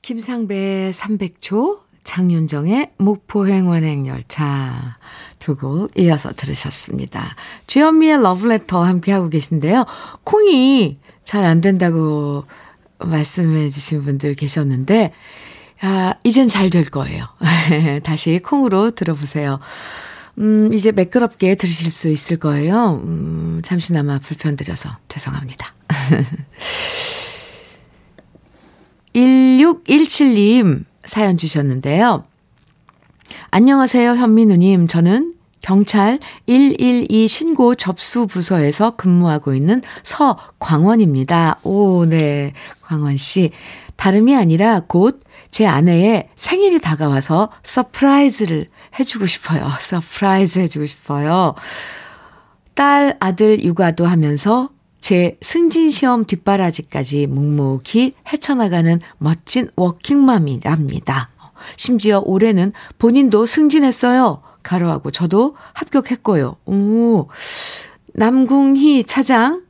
김상배 0.03 0.93
300초, 0.95 1.81
장윤정의 2.07 2.93
목포행 2.97 3.69
완행열차 3.69 4.97
두 5.39 5.57
곡 5.57 5.91
이어서 5.99 6.33
들으셨습니다. 6.33 7.37
주현미의 7.67 8.23
러브레터 8.23 8.83
함께하고 8.83 9.29
계신데요. 9.29 9.85
콩이 10.25 10.99
잘 11.25 11.45
안 11.45 11.61
된다고 11.61 12.45
말씀해 12.99 13.69
주신 13.71 14.03
분들 14.05 14.35
계셨는데, 14.35 15.13
아, 15.83 16.15
이젠 16.25 16.49
잘 16.49 16.71
될 16.71 16.87
거예요. 16.87 17.27
다시 18.03 18.41
콩으로 18.43 18.93
들어보세요. 18.93 19.61
음, 20.39 20.71
이제 20.73 20.93
매끄럽게 20.93 21.55
들으실 21.57 21.91
수 21.91 22.09
있을 22.09 22.39
거예요. 22.39 23.03
음, 23.05 23.61
잠시나마 23.65 24.19
불편드려서 24.19 24.97
죄송합니다. 25.09 25.75
1617님 29.15 30.85
사연 31.07 31.37
주셨는데요. 31.37 32.25
안녕하세요, 33.51 34.13
현민우님. 34.13 34.87
저는 34.87 35.35
경찰 35.61 36.21
112 36.47 37.27
신고 37.27 37.75
접수 37.75 38.27
부서에서 38.27 38.97
근무하고 38.97 39.55
있는 39.55 39.83
서광원입니다. 40.03 41.61
오, 41.65 42.05
네. 42.05 42.53
광원 42.83 43.17
씨. 43.17 43.51
다름이 43.97 44.37
아니라 44.37 44.81
곧 44.87 45.27
제 45.57 45.67
아내의 45.67 46.29
생일이 46.37 46.79
다가와서 46.81 47.51
surprise를 47.63 48.69
해주고 48.99 49.27
싶어요. 49.27 49.71
surprise 49.81 50.59
해주고 50.59 50.85
싶어요. 50.85 51.55
딸, 52.75 53.17
아들 53.21 53.65
육아도 53.65 54.05
하면서 54.05 54.69
제 55.01 55.37
승진시험 55.41 56.25
뒷바라지까지 56.27 57.27
묵묵히 57.29 58.15
헤쳐나가는 58.33 59.01
멋진 59.19 59.69
워킹맘이랍니다. 59.77 61.31
심지어 61.77 62.21
올해는 62.25 62.73
본인도 62.99 63.47
승진했어요. 63.47 64.43
가로하고 64.63 65.11
저도 65.11 65.55
합격했고요. 65.75 66.57
오, 66.67 67.29
남궁희 68.15 69.05
차장, 69.05 69.63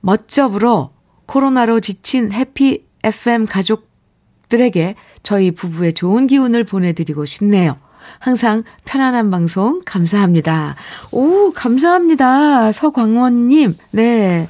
멋져불어 0.00 0.90
코로나로 1.26 1.80
지친 1.80 2.32
해피 2.32 2.84
FM 3.02 3.46
가족들에게 3.46 4.94
저희 5.22 5.50
부부의 5.52 5.94
좋은 5.94 6.26
기운을 6.26 6.64
보내드리고 6.64 7.24
싶네요. 7.24 7.78
항상 8.18 8.62
편안한 8.84 9.30
방송 9.30 9.80
감사합니다. 9.84 10.76
오, 11.10 11.52
감사합니다. 11.52 12.72
서광원님. 12.72 13.76
네. 13.92 14.48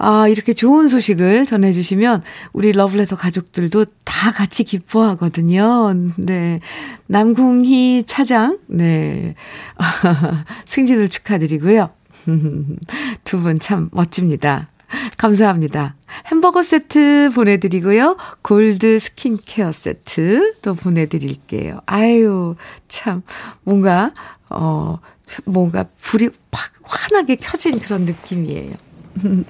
아, 0.00 0.28
이렇게 0.28 0.54
좋은 0.54 0.86
소식을 0.86 1.44
전해주시면 1.44 2.22
우리 2.52 2.70
러블레터 2.72 3.16
가족들도 3.16 3.84
다 4.04 4.30
같이 4.30 4.62
기뻐하거든요. 4.62 5.92
네. 6.18 6.60
남궁희 7.08 8.04
차장, 8.06 8.58
네. 8.68 9.34
승진을 10.66 11.08
축하드리고요. 11.08 11.90
두 13.24 13.42
분 13.42 13.58
참 13.58 13.88
멋집니다. 13.92 14.68
감사합니다. 15.18 15.94
햄버거 16.26 16.62
세트 16.62 17.30
보내드리고요. 17.34 18.16
골드 18.42 18.98
스킨케어 18.98 19.72
세트도 19.72 20.74
보내드릴게요. 20.74 21.80
아유, 21.86 22.56
참, 22.88 23.22
뭔가, 23.62 24.12
어, 24.48 24.98
뭔가 25.44 25.84
불이 26.00 26.30
팍 26.50 26.72
환하게 26.82 27.36
켜진 27.36 27.78
그런 27.80 28.04
느낌이에요. 28.04 28.74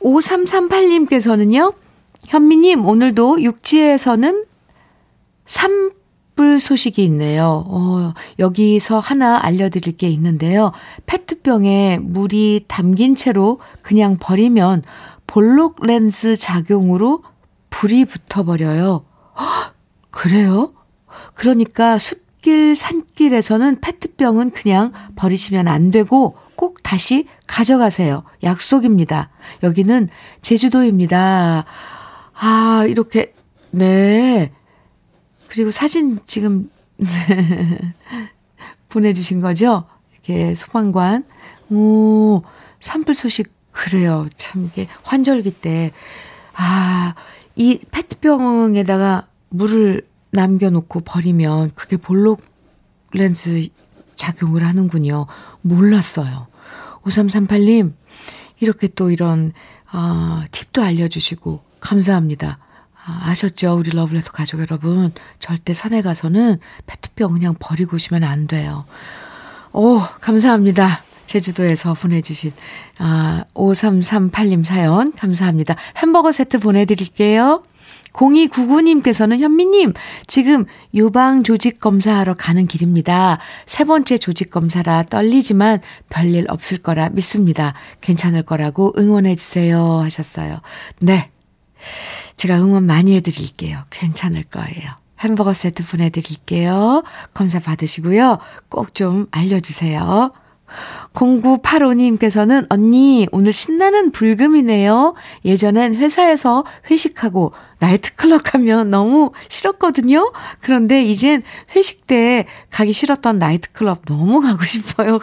5338님께서는요, 0.00 1.74
현미님, 2.26 2.84
오늘도 2.84 3.42
육지에서는 3.42 4.44
산불 6.38 6.60
소식이 6.60 7.04
있네요. 7.06 7.64
어, 7.66 8.14
여기서 8.38 9.00
하나 9.00 9.44
알려드릴 9.44 9.96
게 9.96 10.08
있는데요. 10.08 10.70
페트병에 11.06 11.98
물이 12.00 12.66
담긴 12.68 13.16
채로 13.16 13.58
그냥 13.82 14.16
버리면 14.18 14.84
볼록 15.26 15.84
렌즈 15.84 16.36
작용으로 16.36 17.24
불이 17.70 18.04
붙어버려요. 18.04 19.04
헉, 19.36 19.74
그래요? 20.10 20.72
그러니까 21.34 21.98
숲길, 21.98 22.76
산길에서는 22.76 23.80
페트병은 23.80 24.52
그냥 24.52 24.92
버리시면 25.16 25.66
안 25.66 25.90
되고 25.90 26.36
꼭 26.54 26.82
다시 26.84 27.26
가져가세요. 27.48 28.22
약속입니다. 28.44 29.30
여기는 29.64 30.08
제주도입니다. 30.42 31.64
아, 32.34 32.84
이렇게, 32.88 33.34
네. 33.72 34.52
그리고 35.58 35.72
사진 35.72 36.20
지금, 36.24 36.70
네. 36.98 37.08
보내주신 38.90 39.40
거죠? 39.40 39.86
이렇게 40.12 40.54
소방관. 40.54 41.24
오, 41.70 42.42
산불 42.78 43.16
소식, 43.16 43.52
그래요. 43.72 44.28
참, 44.36 44.66
이게 44.66 44.86
환절기 45.02 45.60
때. 45.60 45.90
아, 46.54 47.16
이 47.56 47.80
페트병에다가 47.90 49.26
물을 49.48 50.06
남겨놓고 50.30 51.00
버리면 51.00 51.72
그게 51.74 51.96
볼록 51.96 52.40
렌즈 53.12 53.66
작용을 54.14 54.64
하는군요. 54.64 55.26
몰랐어요. 55.62 56.46
5338님, 57.02 57.94
이렇게 58.60 58.86
또 58.86 59.10
이런, 59.10 59.52
아, 59.90 60.44
팁도 60.52 60.82
알려주시고, 60.82 61.64
감사합니다. 61.80 62.60
아, 63.08 63.30
아셨죠? 63.30 63.74
우리 63.78 63.90
러블레터 63.90 64.32
가족 64.32 64.60
여러분. 64.60 65.12
절대 65.38 65.72
산에 65.72 66.02
가서는 66.02 66.58
페트병 66.86 67.32
그냥 67.32 67.54
버리고 67.58 67.96
오시면 67.96 68.22
안 68.22 68.46
돼요. 68.46 68.84
오, 69.72 70.00
감사합니다. 70.20 71.04
제주도에서 71.24 71.94
보내주신, 71.94 72.52
아, 72.98 73.44
5338님 73.54 74.62
사연, 74.64 75.12
감사합니다. 75.12 75.76
햄버거 75.96 76.32
세트 76.32 76.58
보내드릴게요. 76.58 77.62
0299님께서는 78.12 79.40
현미님, 79.40 79.94
지금 80.26 80.66
유방 80.92 81.44
조직 81.44 81.80
검사하러 81.80 82.34
가는 82.34 82.66
길입니다. 82.66 83.38
세 83.64 83.84
번째 83.84 84.18
조직 84.18 84.50
검사라 84.50 85.04
떨리지만 85.04 85.80
별일 86.10 86.46
없을 86.48 86.78
거라 86.78 87.08
믿습니다. 87.10 87.74
괜찮을 88.00 88.42
거라고 88.42 88.92
응원해주세요. 88.98 90.00
하셨어요. 90.00 90.60
네. 91.00 91.30
제가 92.38 92.56
응원 92.56 92.84
많이 92.84 93.14
해드릴게요. 93.16 93.82
괜찮을 93.90 94.44
거예요. 94.44 94.92
햄버거 95.20 95.52
세트 95.52 95.86
보내드릴게요. 95.86 97.02
검사 97.34 97.58
받으시고요. 97.58 98.38
꼭 98.70 98.94
좀 98.94 99.26
알려주세요. 99.30 100.32
0985님께서는 101.14 102.66
언니, 102.68 103.26
오늘 103.32 103.52
신나는 103.52 104.12
불금이네요. 104.12 105.14
예전엔 105.44 105.94
회사에서 105.96 106.64
회식하고 106.90 107.52
나이트클럽 107.80 108.42
가면 108.44 108.90
너무 108.90 109.32
싫었거든요. 109.48 110.32
그런데 110.60 111.02
이젠 111.02 111.42
회식 111.74 112.06
때 112.06 112.46
가기 112.70 112.92
싫었던 112.92 113.38
나이트클럽 113.38 114.04
너무 114.04 114.40
가고 114.40 114.62
싶어요. 114.64 115.18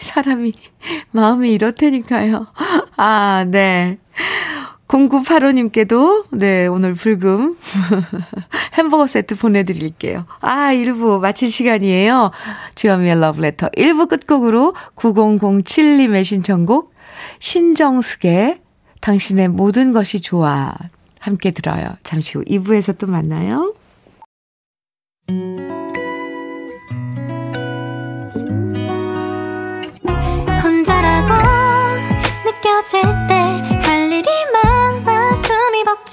사람이, 0.00 0.52
마음이 1.12 1.50
이렇다니까요. 1.50 2.46
아, 2.96 3.44
네. 3.48 3.98
0985님께도, 4.88 6.26
네, 6.30 6.66
오늘 6.66 6.94
불금 6.94 7.56
햄버거 8.74 9.06
세트 9.06 9.36
보내드릴게요. 9.36 10.26
아, 10.40 10.72
1부 10.72 11.20
마칠 11.20 11.50
시간이에요. 11.50 12.30
주현미의 12.74 13.20
러브레터 13.20 13.68
1부 13.70 14.08
끝곡으로 14.08 14.74
9007님의 14.96 16.24
신청곡, 16.24 16.92
신정숙의 17.38 18.60
당신의 19.00 19.48
모든 19.48 19.92
것이 19.92 20.20
좋아. 20.20 20.74
함께 21.20 21.50
들어요. 21.50 21.96
잠시 22.02 22.36
후 22.36 22.44
2부에서 22.44 22.98
또 22.98 23.06
만나요. 23.06 23.74
혼자라고 30.62 31.32
느껴질 32.44 33.02
때벅 33.28 34.53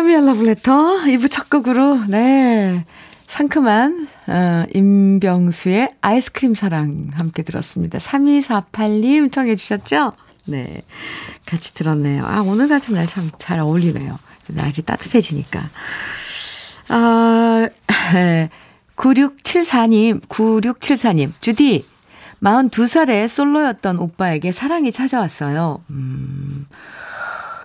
주여미의 0.00 0.26
러브레터 0.26 1.02
2부 1.04 1.30
첫 1.30 1.50
곡으로 1.50 2.06
네 2.08 2.86
상큼한 3.26 4.08
어, 4.28 4.64
임병수의 4.74 5.94
아이스크림 6.00 6.54
사랑 6.54 7.10
함께 7.14 7.42
들었습니다. 7.42 7.98
3248님 7.98 9.30
청해 9.30 9.56
주셨죠? 9.56 10.12
네 10.46 10.82
같이 11.44 11.74
들었네요. 11.74 12.24
아 12.24 12.40
오늘 12.40 12.68
같은 12.68 12.94
날 12.94 13.06
참 13.06 13.30
잘 13.38 13.58
어울리네요. 13.58 14.18
날이 14.48 14.80
따뜻해지니까. 14.82 15.68
아 16.88 17.68
9674님 18.96 20.26
9674님 20.28 21.30
주디 21.42 21.84
42살에 22.42 23.28
솔로였던 23.28 23.98
오빠에게 23.98 24.50
사랑이 24.50 24.92
찾아왔어요. 24.92 25.82
음 25.90 26.66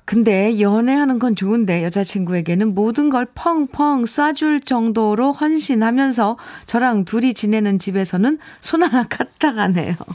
근데 0.06 0.60
연애하는 0.60 1.18
건 1.18 1.36
좋은데 1.36 1.84
여자친구에게는 1.84 2.76
모든 2.76 3.10
걸 3.10 3.26
펑펑 3.34 4.04
쏴줄 4.04 4.64
정도로 4.66 5.34
헌신하면서 5.34 6.38
저랑 6.68 7.06
둘이 7.06 7.34
지내는 7.34 7.80
집에서는 7.80 8.38
손 8.62 8.84
하나 8.84 9.04
까딱하네요. 9.04 9.96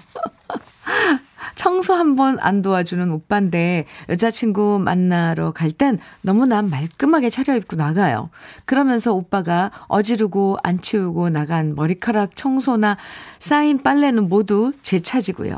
청소 1.56 1.92
한 1.94 2.14
번 2.16 2.38
안 2.40 2.62
도와주는 2.62 3.10
오빠인데 3.10 3.84
여자친구 4.08 4.78
만나러 4.82 5.50
갈 5.52 5.72
땐 5.72 5.98
너무나 6.22 6.62
말끔하게 6.62 7.28
차려입고 7.28 7.76
나가요. 7.76 8.30
그러면서 8.64 9.12
오빠가 9.12 9.70
어지르고 9.88 10.58
안 10.62 10.80
치우고 10.80 11.30
나간 11.30 11.74
머리카락 11.74 12.36
청소나 12.36 12.96
쌓인 13.40 13.82
빨래는 13.82 14.28
모두 14.28 14.72
제 14.82 15.00
차지고요. 15.00 15.56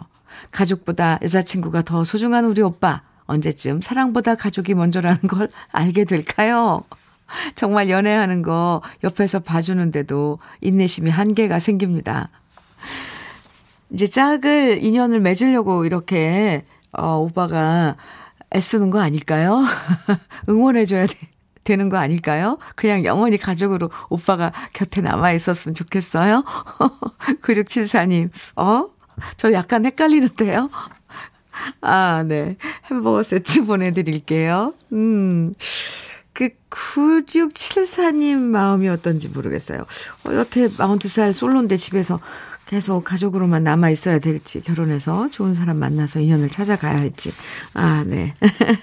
가족보다 0.51 1.19
여자친구가 1.23 1.83
더 1.83 2.03
소중한 2.03 2.47
우리 2.47 2.63
오빠. 2.63 3.03
언제쯤 3.33 3.81
사랑보다 3.81 4.35
가족이 4.35 4.75
먼저라는 4.75 5.21
걸 5.23 5.49
알게 5.73 6.05
될까요? 6.05 6.85
정말 7.55 7.89
연애하는 7.89 8.43
거 8.43 8.83
옆에서 9.03 9.41
봐주는데도 9.41 10.39
인내심이 10.61 11.11
한계가 11.11 11.59
생깁니다. 11.59 12.29
이제 13.91 14.07
짝을, 14.07 14.83
인연을 14.83 15.21
맺으려고 15.21 15.85
이렇게, 15.85 16.65
어, 16.93 17.17
오빠가 17.17 17.97
애쓰는 18.55 18.91
거 18.91 19.01
아닐까요? 19.01 19.65
응원해줘야 20.49 21.07
돼, 21.07 21.15
되는 21.65 21.89
거 21.89 21.97
아닐까요? 21.97 22.59
그냥 22.75 23.05
영원히 23.05 23.39
가족으로 23.39 23.91
오빠가 24.09 24.53
곁에 24.75 25.01
남아 25.01 25.33
있었으면 25.33 25.75
좋겠어요. 25.75 26.45
9674님, 27.43 28.31
어? 28.57 28.91
저 29.37 29.53
약간 29.53 29.85
헷갈리는데요? 29.85 30.71
아, 31.81 32.25
네. 32.27 32.57
햄버거 32.91 33.23
세트 33.23 33.65
보내드릴게요. 33.67 34.75
음. 34.93 35.55
그 36.33 36.49
9674님 36.71 38.39
마음이 38.39 38.89
어떤지 38.89 39.29
모르겠어요. 39.29 39.81
어, 40.25 40.33
여태 40.33 40.67
42살 40.67 41.33
솔로인데 41.33 41.77
집에서 41.77 42.21
계속 42.67 43.05
가족으로만 43.05 43.65
남아 43.65 43.91
있어야 43.91 44.19
될지, 44.19 44.63
결혼해서 44.63 45.29
좋은 45.29 45.53
사람 45.53 45.77
만나서 45.77 46.21
인연을 46.21 46.49
찾아가야 46.49 46.97
할지. 46.97 47.31
아, 47.75 48.03
네. 48.07 48.35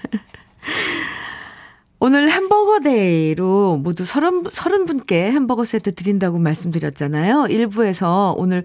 오늘 1.98 2.30
햄버거 2.30 2.80
day로 2.80 3.76
모두 3.76 4.04
서른, 4.04 4.44
서른 4.50 4.86
분께 4.86 5.32
햄버거 5.32 5.64
세트 5.64 5.94
드린다고 5.94 6.38
말씀드렸잖아요. 6.38 7.48
일부에서 7.50 8.34
오늘 8.38 8.64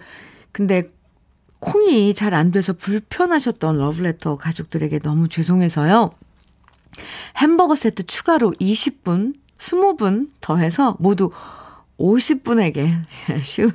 근데 0.52 0.88
콩이 1.66 2.14
잘 2.14 2.34
안 2.36 2.52
돼서 2.52 2.74
불편하셨던 2.74 3.78
러브레터 3.78 4.38
가족들에게 4.38 5.00
너무 5.00 5.28
죄송해서요. 5.30 6.12
햄버거 7.38 7.76
세트 7.76 8.06
추가로 8.06 8.52
20분, 8.52 9.34
20분 9.58 10.30
더해서 10.42 10.96
모두 11.00 11.32
50분에게 12.00 12.92
쉬운 13.44 13.72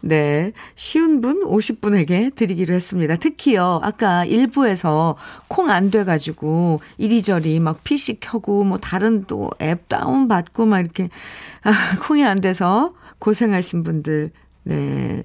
네. 0.00 0.52
쉬운 0.74 1.20
분 1.20 1.44
50분에게 1.44 2.34
드리기로 2.34 2.74
했습니다. 2.74 3.14
특히요, 3.16 3.80
아까 3.84 4.24
일부에서 4.24 5.16
콩 5.48 5.70
안 5.70 5.90
돼가지고 5.90 6.80
이리저리 6.98 7.60
막 7.60 7.84
PC 7.84 8.18
켜고 8.20 8.64
뭐 8.64 8.78
다른 8.78 9.24
또 9.24 9.50
앱 9.62 9.88
다운받고 9.88 10.66
막 10.66 10.80
이렇게, 10.80 11.08
아, 11.62 11.70
콩이 12.00 12.24
안 12.24 12.40
돼서 12.40 12.92
고생하신 13.20 13.84
분들, 13.84 14.32
네. 14.64 15.22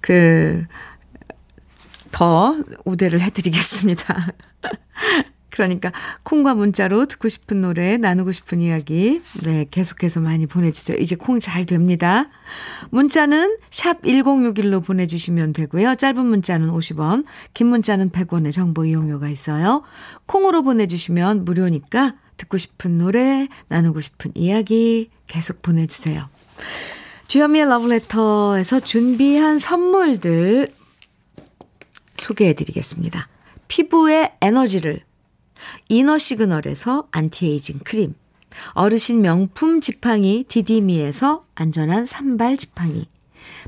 그, 0.00 0.64
더 2.10 2.56
우대를 2.84 3.20
해드리겠습니다. 3.20 4.32
그러니까 5.56 5.90
콩과 6.22 6.54
문자로 6.54 7.06
듣고 7.06 7.30
싶은 7.30 7.62
노래, 7.62 7.96
나누고 7.96 8.32
싶은 8.32 8.60
이야기, 8.60 9.22
네, 9.42 9.64
계속해서 9.70 10.20
많이 10.20 10.46
보내주세요. 10.46 10.98
이제 11.00 11.16
콩 11.16 11.40
잘 11.40 11.64
됩니다. 11.64 12.28
문자는 12.90 13.56
샵 13.70 14.02
1061로 14.02 14.84
보내주시면 14.84 15.54
되고요. 15.54 15.94
짧은 15.94 16.26
문자는 16.26 16.68
50원, 16.68 17.24
긴 17.54 17.68
문자는 17.68 18.10
100원의 18.10 18.52
정보 18.52 18.84
이용료가 18.84 19.28
있어요. 19.28 19.82
콩으로 20.26 20.62
보내주시면 20.62 21.46
무료니까 21.46 22.16
듣고 22.36 22.58
싶은 22.58 22.98
노래, 22.98 23.48
나누고 23.68 24.02
싶은 24.02 24.32
이야기 24.34 25.08
계속 25.26 25.62
보내주세요. 25.62 26.28
주현미의 27.28 27.68
러브레터에서 27.68 28.78
준비한 28.80 29.58
선물들 29.58 30.68
소개해 32.16 32.54
드리겠습니다. 32.54 33.28
피부의 33.66 34.32
에너지를 34.40 35.02
이너 35.88 36.18
시그널에서 36.18 37.02
안티에이징 37.10 37.80
크림, 37.84 38.14
어르신 38.74 39.22
명품 39.22 39.80
지팡이 39.80 40.44
디디미에서 40.46 41.44
안전한 41.56 42.04
삼발 42.04 42.56
지팡이, 42.56 43.08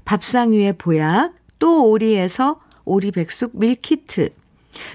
밥상 0.05 0.53
위의 0.53 0.75
보약 0.75 1.35
또 1.59 1.91
오리에서 1.91 2.61
오리백숙 2.85 3.59
밀키트, 3.59 4.31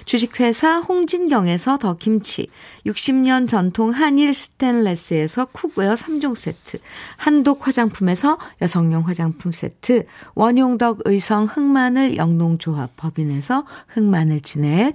주식회사 0.04 0.78
홍진경에서 0.78 1.78
더 1.78 1.96
김치, 1.96 2.48
60년 2.86 3.48
전통 3.48 3.90
한일 3.90 4.34
스텐레스에서 4.34 5.46
cookware 5.46 5.94
3종 5.94 6.34
세트, 6.34 6.78
한독 7.16 7.66
화장품에서 7.66 8.38
여성용 8.62 9.06
화장품 9.06 9.52
세트, 9.52 10.04
원용덕 10.34 11.00
의성 11.04 11.44
흑마늘 11.44 12.16
영농조합 12.16 12.96
법인에서 12.96 13.64
흑마늘 13.88 14.40
진액, 14.40 14.94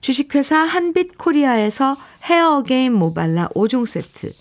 주식회사 0.00 0.58
한빛 0.58 1.18
코리아에서 1.18 1.96
헤어게임 2.22 2.92
모발라 2.94 3.48
5종 3.48 3.86
세트, 3.86 4.32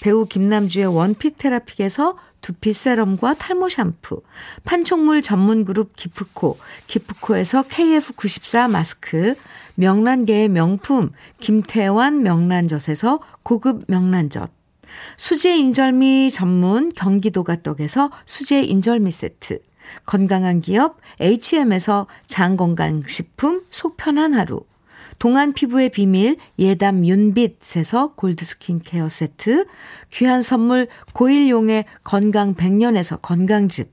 배우 0.00 0.26
김남주의 0.26 0.86
원픽 0.86 1.38
테라픽에서 1.38 2.16
두피 2.42 2.74
세럼과 2.74 3.34
탈모 3.34 3.70
샴푸, 3.70 4.22
판촉물 4.64 5.22
전문 5.22 5.64
그룹 5.64 5.96
기프코, 5.96 6.58
기프코에서 6.88 7.62
KF94 7.62 8.68
마스크, 8.68 9.34
명란계의 9.76 10.48
명품 10.48 11.12
김태환 11.40 12.22
명란젓에서 12.22 13.20
고급 13.42 13.84
명란젓, 13.86 14.50
수제 15.16 15.56
인절미 15.56 16.30
전문 16.30 16.92
경기도가 16.92 17.62
떡에서 17.62 18.10
수제 18.26 18.62
인절미 18.62 19.10
세트, 19.10 19.60
건강한 20.04 20.60
기업 20.60 20.98
HM에서 21.20 22.06
장건강식품 22.26 23.62
속편한 23.70 24.34
하루, 24.34 24.64
동안 25.18 25.52
피부의 25.52 25.90
비밀 25.90 26.36
예담 26.58 27.04
윤빛에서 27.04 28.14
골드 28.14 28.44
스킨케어 28.44 29.08
세트, 29.08 29.66
귀한 30.10 30.42
선물 30.42 30.88
고일용의 31.12 31.84
건강 32.04 32.54
100년에서 32.54 33.20
건강즙, 33.20 33.92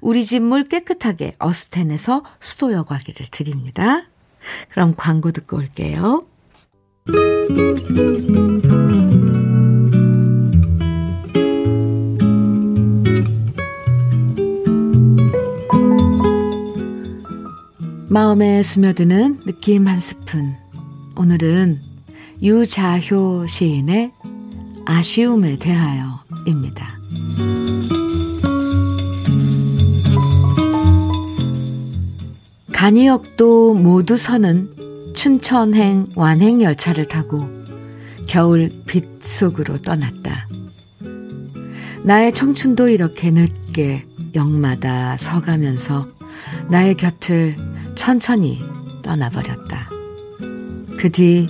우리 0.00 0.24
집 0.24 0.40
물 0.42 0.64
깨끗하게 0.64 1.34
어스텐에서 1.38 2.24
수도 2.40 2.72
여과기를 2.72 3.26
드립니다. 3.30 4.04
그럼 4.70 4.94
광고 4.96 5.32
듣고 5.32 5.56
올게요. 5.58 6.26
마음에 18.08 18.62
스며드는 18.62 19.40
느낌 19.46 19.86
한 19.86 20.00
스푼. 20.00 20.59
오늘은 21.16 21.80
유자효 22.42 23.46
시인의 23.46 24.12
아쉬움에 24.86 25.56
대하여입니다. 25.56 26.98
간이역도 32.72 33.74
모두 33.74 34.16
서는 34.16 35.12
춘천행 35.14 36.06
완행 36.14 36.62
열차를 36.62 37.08
타고 37.08 37.46
겨울 38.26 38.70
빛 38.86 39.22
속으로 39.22 39.78
떠났다. 39.78 40.48
나의 42.04 42.32
청춘도 42.32 42.88
이렇게 42.88 43.30
늦게 43.30 44.06
역마다 44.34 45.16
서가면서 45.18 46.08
나의 46.70 46.94
곁을 46.96 47.56
천천히 47.96 48.62
떠나버렸다. 49.02 49.99
그 51.00 51.08
뒤 51.08 51.46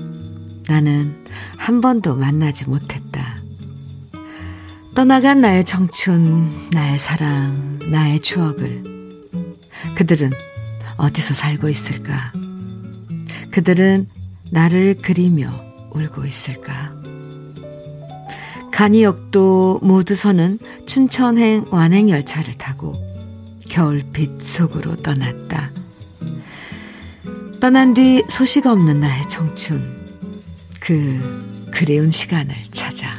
나는 0.69 1.27
한 1.57 1.81
번도 1.81 2.15
만나지 2.15 2.67
못했다. 2.67 3.37
떠나간 4.95 5.41
나의 5.41 5.65
청춘, 5.65 6.69
나의 6.71 7.01
사랑, 7.01 7.81
나의 7.91 8.21
추억을 8.21 8.85
그들은 9.97 10.31
어디서 10.99 11.35
살고 11.35 11.69
있을까? 11.69 12.33
그들은 13.51 14.09
나를 14.53 14.99
그리며 15.03 15.51
울고 15.91 16.27
있을까? 16.27 16.95
간이역도 18.71 19.81
모두 19.83 20.15
서는 20.15 20.61
춘천행 20.87 21.65
완행 21.73 22.09
열차를 22.09 22.55
타고 22.55 22.93
겨울빛 23.69 24.43
속으로 24.43 24.95
떠났다. 24.95 25.80
떠난 27.61 27.93
뒤 27.93 28.25
소식 28.27 28.67
없는 28.67 29.01
나의 29.01 29.29
청춘. 29.29 29.83
그 30.81 31.69
그리운 31.71 32.11
시간을 32.11 32.55
찾아. 32.73 33.15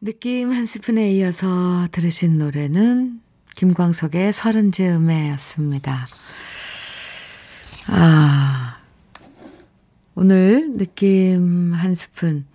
느낌 0.00 0.50
한 0.50 0.64
스푼에 0.64 1.12
이어서 1.12 1.86
들으신 1.92 2.38
노래는 2.38 3.20
김광석의 3.56 4.32
서른 4.32 4.72
즈음에였습니다. 4.72 6.06
아, 7.88 8.78
오늘 10.14 10.74
느낌 10.78 11.74
한 11.74 11.94
스푼 11.94 12.46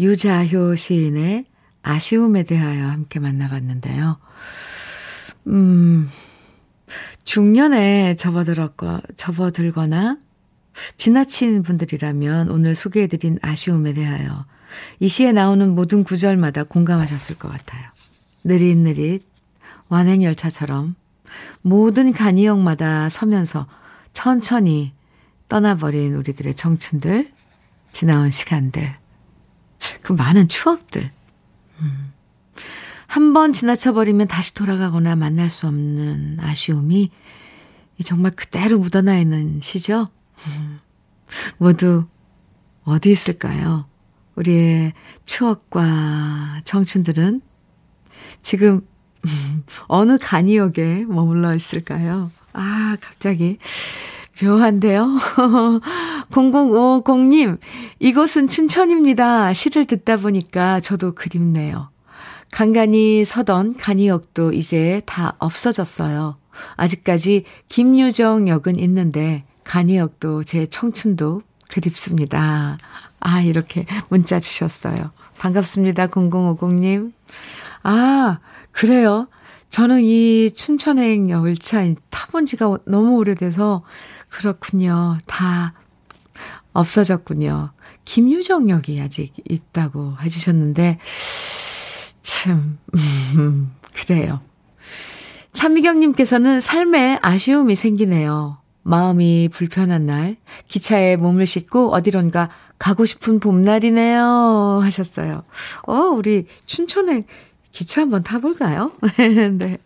유자효 0.00 0.74
시인의 0.74 1.51
아쉬움에 1.82 2.44
대하여 2.44 2.86
함께 2.88 3.18
만나봤는데요. 3.18 4.18
음, 5.48 6.10
중년에 7.24 8.16
접어들었거, 8.16 9.00
접어들거나 9.16 10.18
지나친 10.96 11.62
분들이라면 11.62 12.50
오늘 12.50 12.74
소개해드린 12.74 13.38
아쉬움에 13.42 13.92
대하여 13.92 14.46
이 15.00 15.08
시에 15.08 15.32
나오는 15.32 15.74
모든 15.74 16.02
구절마다 16.04 16.64
공감하셨을 16.64 17.36
것 17.38 17.50
같아요. 17.50 17.82
느릿느릿 18.44 19.24
완행열차처럼 19.88 20.94
모든 21.60 22.12
간이역마다 22.12 23.08
서면서 23.08 23.66
천천히 24.12 24.92
떠나버린 25.48 26.14
우리들의 26.14 26.54
청춘들, 26.54 27.30
지나온 27.92 28.30
시간들, 28.30 28.94
그 30.00 30.12
많은 30.12 30.48
추억들. 30.48 31.10
음. 31.82 32.12
한번 33.06 33.52
지나쳐버리면 33.52 34.28
다시 34.28 34.54
돌아가거나 34.54 35.16
만날 35.16 35.50
수 35.50 35.66
없는 35.66 36.38
아쉬움이 36.40 37.10
정말 38.04 38.32
그대로 38.32 38.78
묻어나 38.78 39.18
있는 39.18 39.60
시죠. 39.60 40.06
음. 40.46 40.80
모두 41.58 42.06
어디 42.84 43.10
있을까요? 43.10 43.86
우리의 44.34 44.92
추억과 45.24 46.62
청춘들은 46.64 47.40
지금 48.40 48.86
어느 49.88 50.18
간이역에 50.18 51.04
머물러 51.06 51.54
있을까요? 51.54 52.30
아, 52.52 52.96
갑자기 53.00 53.58
묘한데요? 54.40 55.08
0050님, 56.30 57.58
이곳은 57.98 58.48
춘천입니다. 58.48 59.52
시를 59.52 59.84
듣다 59.84 60.16
보니까 60.16 60.80
저도 60.80 61.14
그립네요. 61.14 61.90
간간히 62.50 63.24
서던 63.24 63.74
간이역도 63.78 64.52
이제 64.52 65.02
다 65.06 65.34
없어졌어요. 65.38 66.36
아직까지 66.76 67.44
김유정 67.68 68.48
역은 68.48 68.78
있는데 68.78 69.44
간이역도 69.64 70.44
제 70.44 70.66
청춘도 70.66 71.42
그립습니다. 71.68 72.78
아, 73.20 73.40
이렇게 73.40 73.86
문자 74.08 74.38
주셨어요. 74.38 75.12
반갑습니다. 75.38 76.08
0050님. 76.08 77.12
아, 77.84 78.38
그래요. 78.70 79.28
저는 79.70 80.02
이 80.02 80.50
춘천행 80.50 81.30
열차 81.30 81.82
타본 82.10 82.44
지가 82.44 82.78
너무 82.84 83.16
오래돼서 83.16 83.82
그렇군요. 84.32 85.18
다 85.26 85.74
없어졌군요. 86.72 87.70
김유정 88.04 88.70
역이 88.70 89.00
아직 89.00 89.34
있다고 89.48 90.16
해주셨는데, 90.22 90.98
참, 92.22 92.78
음, 93.36 93.72
그래요. 93.94 94.40
차미경님께서는 95.52 96.60
삶에 96.60 97.18
아쉬움이 97.22 97.76
생기네요. 97.76 98.58
마음이 98.82 99.50
불편한 99.52 100.06
날, 100.06 100.36
기차에 100.66 101.16
몸을 101.16 101.46
싣고 101.46 101.92
어디론가 101.92 102.48
가고 102.78 103.04
싶은 103.04 103.38
봄날이네요. 103.38 104.80
하셨어요. 104.82 105.44
어, 105.86 105.94
우리 105.94 106.46
춘천에 106.66 107.22
기차 107.70 108.00
한번 108.00 108.22
타볼까요? 108.22 108.92
네. 109.58 109.78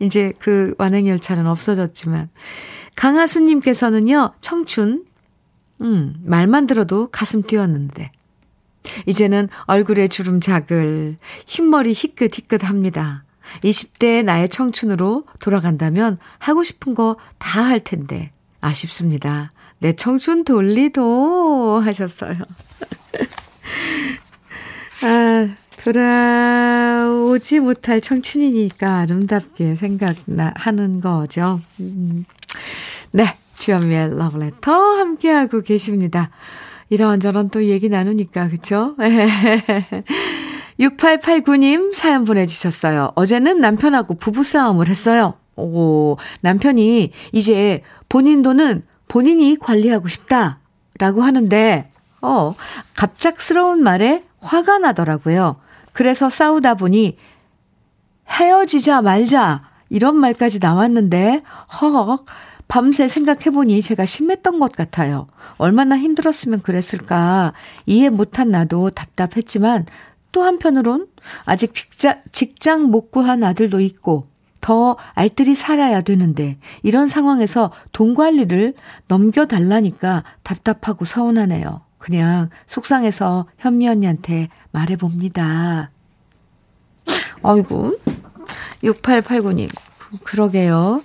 이제 0.00 0.32
그 0.38 0.74
완행열차는 0.78 1.46
없어졌지만. 1.46 2.28
강하수님께서는요, 2.94 4.34
청춘, 4.40 5.04
음, 5.80 6.14
말만 6.24 6.66
들어도 6.66 7.08
가슴 7.10 7.42
뛰었는데. 7.42 8.10
이제는 9.06 9.48
얼굴에 9.64 10.08
주름 10.08 10.40
자글, 10.40 11.16
흰머리 11.46 11.92
희끗희끗 11.94 12.64
합니다. 12.64 13.24
20대 13.62 14.24
나의 14.24 14.48
청춘으로 14.48 15.24
돌아간다면 15.38 16.18
하고 16.38 16.62
싶은 16.64 16.94
거 16.94 17.16
다 17.38 17.62
할 17.62 17.80
텐데 17.80 18.30
아쉽습니다. 18.60 19.48
내 19.78 19.92
청춘 19.94 20.44
돌리도 20.44 21.80
하셨어요. 21.84 22.36
아, 25.02 25.48
돌아오지 25.82 27.60
못할 27.60 28.00
청춘이니까 28.00 28.98
아름답게 29.00 29.74
생각하는 29.76 31.00
거죠. 31.00 31.60
음. 31.80 32.24
네, 33.12 33.36
주현미의 33.58 34.16
러브레터 34.18 34.72
함께하고 34.72 35.62
계십니다. 35.62 36.30
이런저런 36.90 37.50
또 37.50 37.64
얘기 37.64 37.88
나누니까, 37.88 38.48
그쵸? 38.48 38.94
6889님 40.78 41.94
사연 41.94 42.24
보내주셨어요. 42.24 43.12
어제는 43.14 43.60
남편하고 43.60 44.14
부부싸움을 44.14 44.88
했어요. 44.88 45.34
오, 45.56 46.16
남편이 46.42 47.12
이제 47.32 47.82
본인 48.08 48.42
돈은 48.42 48.82
본인이 49.08 49.56
관리하고 49.58 50.08
싶다. 50.08 50.58
라고 50.98 51.22
하는데, 51.22 51.90
어, 52.20 52.54
갑작스러운 52.94 53.82
말에 53.82 54.24
화가 54.40 54.78
나더라고요. 54.78 55.56
그래서 55.92 56.28
싸우다 56.28 56.74
보니 56.74 57.16
헤어지자 58.28 59.02
말자. 59.02 59.73
이런 59.90 60.16
말까지 60.16 60.58
나왔는데, 60.60 61.42
허 61.80 62.24
밤새 62.66 63.08
생각해보니 63.08 63.82
제가 63.82 64.06
심했던 64.06 64.58
것 64.58 64.72
같아요. 64.72 65.28
얼마나 65.58 65.98
힘들었으면 65.98 66.62
그랬을까. 66.62 67.52
이해 67.86 68.08
못한 68.08 68.50
나도 68.50 68.90
답답했지만 68.90 69.86
또 70.32 70.42
한편으론 70.42 71.06
아직 71.44 71.74
직장, 71.74 72.20
직장 72.32 72.84
못 72.84 73.10
구한 73.10 73.44
아들도 73.44 73.80
있고 73.80 74.26
더 74.60 74.96
알뜰히 75.12 75.54
살아야 75.54 76.00
되는데 76.00 76.58
이런 76.82 77.06
상황에서 77.06 77.70
돈 77.92 78.14
관리를 78.14 78.74
넘겨달라니까 79.08 80.24
답답하고 80.42 81.04
서운하네요. 81.04 81.82
그냥 81.98 82.50
속상해서 82.66 83.46
현미 83.58 83.88
언니한테 83.88 84.48
말해봅니다. 84.72 85.90
아이고, 87.42 87.98
6889님. 88.82 89.70
그러게요. 90.22 91.02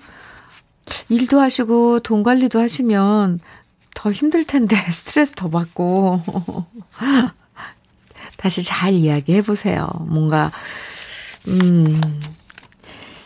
일도 1.09 1.39
하시고 1.39 1.99
돈 1.99 2.23
관리도 2.23 2.59
하시면 2.59 3.39
더 3.95 4.11
힘들 4.11 4.45
텐데 4.45 4.75
스트레스 4.91 5.33
더 5.33 5.49
받고. 5.49 6.21
다시 8.37 8.63
잘 8.63 8.93
이야기해 8.93 9.41
보세요. 9.41 9.89
뭔가, 10.01 10.51
음, 11.47 11.99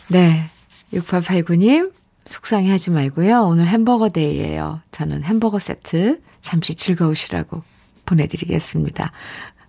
네. 0.08 0.50
6889님, 0.92 1.92
속상해 2.26 2.70
하지 2.70 2.90
말고요. 2.90 3.42
오늘 3.42 3.66
햄버거 3.66 4.08
데이예요. 4.08 4.80
저는 4.90 5.24
햄버거 5.24 5.58
세트 5.58 6.20
잠시 6.40 6.74
즐거우시라고 6.74 7.62
보내드리겠습니다. 8.06 9.12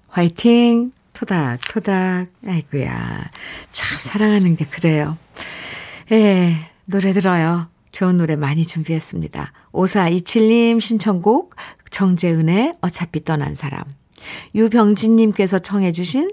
화이팅! 0.09 0.91
토닥, 1.15 1.59
토닥. 1.69 2.27
아이고야. 2.45 3.31
참 3.71 3.99
사랑하는 4.01 4.55
게 4.57 4.65
그래요. 4.65 5.17
예, 6.11 6.55
노래 6.85 7.13
들어요. 7.13 7.67
좋은 7.91 8.17
노래 8.17 8.35
많이 8.35 8.65
준비했습니다. 8.65 9.53
5427님 9.71 10.81
신청곡 10.81 11.55
정재은의 11.89 12.73
어차피 12.81 13.23
떠난 13.23 13.55
사람. 13.55 13.85
유병진님께서 14.53 15.59
청해주신, 15.59 16.31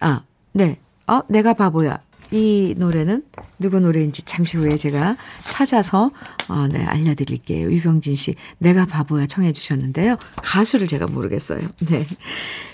아, 0.00 0.22
네. 0.52 0.78
어, 1.06 1.20
내가 1.28 1.54
바보야. 1.54 2.00
이 2.30 2.74
노래는 2.76 3.24
누구 3.58 3.80
노래인지 3.80 4.22
잠시 4.22 4.56
후에 4.56 4.76
제가 4.76 5.16
찾아서, 5.44 6.10
어, 6.48 6.66
네, 6.68 6.84
알려드릴게요. 6.84 7.70
유병진 7.70 8.14
씨, 8.16 8.34
내가 8.58 8.86
바보야 8.86 9.26
청해 9.26 9.52
주셨는데요. 9.52 10.16
가수를 10.36 10.86
제가 10.86 11.06
모르겠어요. 11.06 11.60
네. 11.88 12.06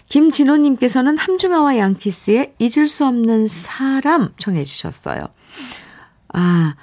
김진호님께서는 0.08 1.16
함중아와 1.16 1.78
양키스의 1.78 2.54
잊을 2.58 2.86
수 2.88 3.06
없는 3.06 3.46
사람 3.46 4.32
청해 4.38 4.64
주셨어요. 4.64 5.28
아, 6.34 6.74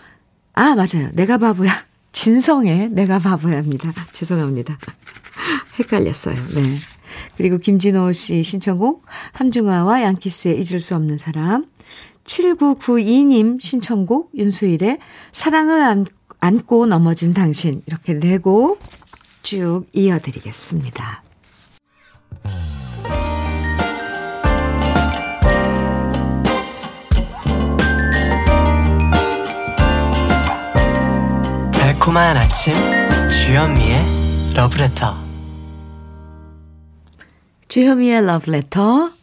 아, 0.53 0.75
맞아요. 0.75 1.09
내가 1.13 1.37
바보야. 1.37 1.87
진성의 2.11 2.89
내가 2.89 3.19
바보야입니다. 3.19 3.93
죄송합니다. 4.13 4.77
헷갈렸어요. 5.79 6.35
네. 6.55 6.77
그리고 7.37 7.57
김진호 7.57 8.11
씨 8.11 8.43
신청곡 8.43 9.05
함중아와 9.33 10.01
양키스의 10.03 10.59
잊을 10.59 10.81
수 10.81 10.95
없는 10.95 11.17
사람 11.17 11.65
7992님 12.29 13.59
신청곡 13.59 14.31
윤수일의 14.35 14.99
사랑을 15.31 15.81
안, 15.81 16.05
안고 16.39 16.85
넘어진 16.85 17.33
당신 17.33 17.81
이렇게 17.87 18.13
네곡쭉 18.13 19.89
이어드리겠습니다. 19.91 21.23
달콤한 31.73 32.37
아침 32.37 32.75
주현미의 33.29 33.97
러브레터 34.55 35.29
주현미의 37.67 38.25
러브레터. 38.25 39.18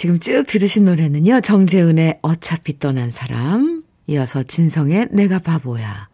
지금 0.00 0.18
쭉 0.18 0.44
들으신 0.46 0.86
노래는요. 0.86 1.42
정재은의 1.42 2.20
어차피 2.22 2.78
떠난 2.78 3.10
사람. 3.10 3.82
이어서 4.06 4.42
진성의 4.42 5.08
내가 5.10 5.40
바보야. 5.40 6.08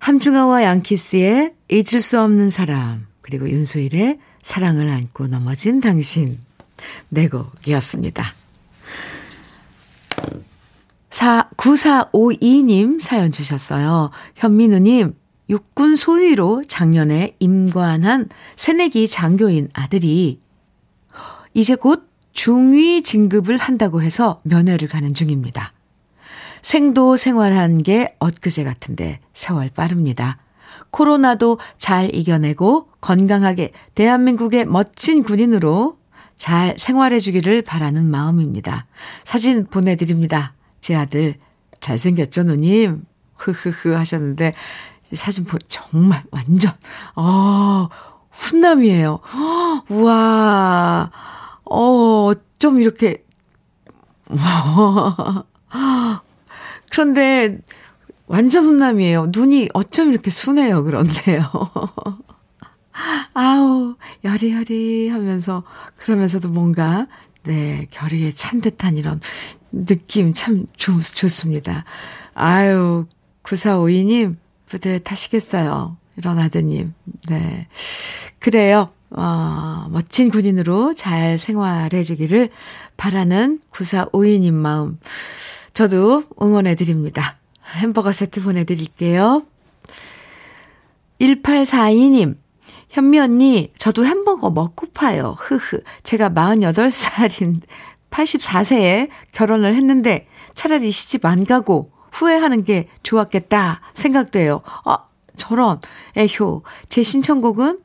함중아와 0.00 0.64
양키스의 0.64 1.54
잊을 1.70 2.00
수 2.00 2.20
없는 2.20 2.50
사람. 2.50 3.06
그리고 3.22 3.48
윤소일의 3.48 4.18
사랑을 4.42 4.90
안고 4.90 5.28
넘어진 5.28 5.80
당신. 5.80 6.36
네 7.08 7.28
곡이었습니다. 7.28 8.24
4, 11.10 11.50
9452님 11.56 13.00
사연 13.00 13.30
주셨어요. 13.30 14.10
현민우님, 14.34 15.14
육군 15.48 15.94
소위로 15.94 16.64
작년에 16.66 17.36
임관한 17.38 18.30
새내기 18.56 19.06
장교인 19.06 19.68
아들이 19.74 20.40
이제 21.54 21.76
곧 21.76 22.15
중위 22.36 23.02
진급을 23.02 23.56
한다고 23.56 24.02
해서 24.02 24.40
면회를 24.44 24.86
가는 24.88 25.14
중입니다. 25.14 25.72
생도 26.62 27.16
생활한 27.16 27.82
게 27.82 28.14
엊그제 28.20 28.62
같은데 28.62 29.20
세월 29.32 29.70
빠릅니다. 29.74 30.38
코로나도 30.90 31.58
잘 31.78 32.14
이겨내고 32.14 32.88
건강하게 33.00 33.72
대한민국의 33.94 34.66
멋진 34.66 35.22
군인으로 35.22 35.98
잘 36.36 36.74
생활해 36.78 37.20
주기를 37.20 37.62
바라는 37.62 38.04
마음입니다. 38.04 38.86
사진 39.24 39.66
보내드립니다. 39.66 40.52
제 40.80 40.94
아들 40.94 41.36
잘생겼죠, 41.80 42.42
누님? 42.42 43.04
흐흐흐 43.36 43.94
하셨는데 43.94 44.52
사진 45.12 45.44
보 45.44 45.58
정말 45.58 46.22
완전 46.30 46.72
어 47.16 47.88
훈남이에요. 48.30 49.20
우와. 49.88 51.10
어, 51.70 52.32
좀 52.58 52.80
이렇게 52.80 53.24
그런데 56.90 57.58
완전 58.26 58.64
훈남이에요. 58.64 59.26
눈이 59.30 59.68
어쩜 59.74 60.10
이렇게 60.10 60.30
순해요, 60.30 60.82
그런데요. 60.82 61.50
아우, 63.34 63.96
여리여리 64.24 65.08
하면서, 65.08 65.62
그러면서도 65.96 66.48
뭔가, 66.48 67.06
네, 67.44 67.86
결의에 67.90 68.30
찬 68.30 68.60
듯한 68.60 68.96
이런 68.96 69.20
느낌 69.70 70.34
참 70.34 70.66
좋, 70.76 71.00
좋습니다. 71.02 71.84
아유, 72.34 73.06
9452님, 73.42 74.36
뿌듯하시겠어요. 74.66 75.96
이런 76.16 76.38
아드님. 76.38 76.94
네. 77.28 77.68
그래요. 78.38 78.90
어, 79.10 79.86
멋진 79.90 80.30
군인으로 80.30 80.94
잘 80.94 81.38
생활해 81.38 82.02
주기를 82.02 82.50
바라는 82.96 83.60
9452님 83.70 84.52
마음. 84.52 84.98
저도 85.74 86.24
응원해 86.40 86.74
드립니다. 86.74 87.36
햄버거 87.74 88.12
세트 88.12 88.42
보내드릴게요. 88.42 89.42
1842님, 91.20 92.36
현미 92.88 93.18
언니, 93.18 93.72
저도 93.78 94.04
햄버거 94.06 94.50
먹고파요. 94.50 95.34
흐흐. 95.38 95.82
제가 96.02 96.30
48살인 96.30 97.60
84세에 98.10 99.08
결혼을 99.32 99.74
했는데 99.74 100.26
차라리 100.54 100.90
시집 100.90 101.24
안 101.26 101.44
가고 101.44 101.90
후회하는 102.12 102.64
게 102.64 102.88
좋았겠다 103.02 103.80
생각돼요. 103.92 104.62
아, 104.84 105.04
저런. 105.36 105.80
에효. 106.16 106.62
제 106.88 107.02
신청곡은 107.02 107.80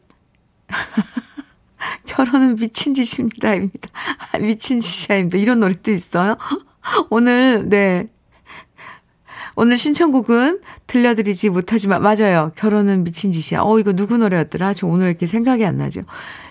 결혼은 2.06 2.56
미친 2.56 2.94
짓입니다. 2.94 3.54
입니다. 3.54 3.90
미친 4.40 4.82
짓이야입니다. 4.82 5.38
이런 5.38 5.60
노래도 5.60 5.92
있어요. 5.92 6.38
오늘, 7.10 7.68
네. 7.70 8.10
오늘 9.56 9.78
신청곡은 9.78 10.62
들려드리지 10.88 11.50
못하지만, 11.50 12.02
맞아요. 12.02 12.52
결혼은 12.56 13.04
미친 13.04 13.32
짓이야. 13.32 13.62
어, 13.64 13.80
이거 13.80 13.94
누구 13.94 14.18
노래였더라? 14.18 14.74
저 14.74 14.88
오늘 14.88 15.08
이렇게 15.08 15.28
생각이 15.28 15.66
안 15.66 15.78
나죠. 15.78 16.02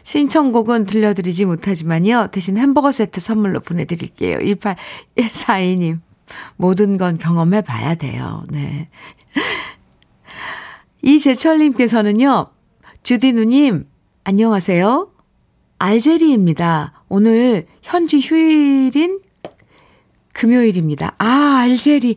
신청곡은 0.03 0.87
들려드리지 0.87 1.47
못하지만요. 1.47 2.29
대신 2.31 2.57
햄버거 2.57 2.93
세트 2.93 3.21
선물로 3.21 3.61
보내드릴게요. 3.61 4.39
1842님. 4.39 6.01
모든 6.57 6.99
건 6.99 7.19
경험해 7.19 7.63
봐야 7.63 7.95
돼요. 7.95 8.45
네. 8.51 8.89
이재철님께서는요, 11.03 12.47
주디 13.03 13.33
누님, 13.33 13.87
안녕하세요. 14.33 15.11
알제리입니다. 15.81 17.03
오늘 17.09 17.67
현지 17.83 18.21
휴일인 18.21 19.19
금요일입니다. 20.33 21.17
아, 21.19 21.59
알제리. 21.63 22.15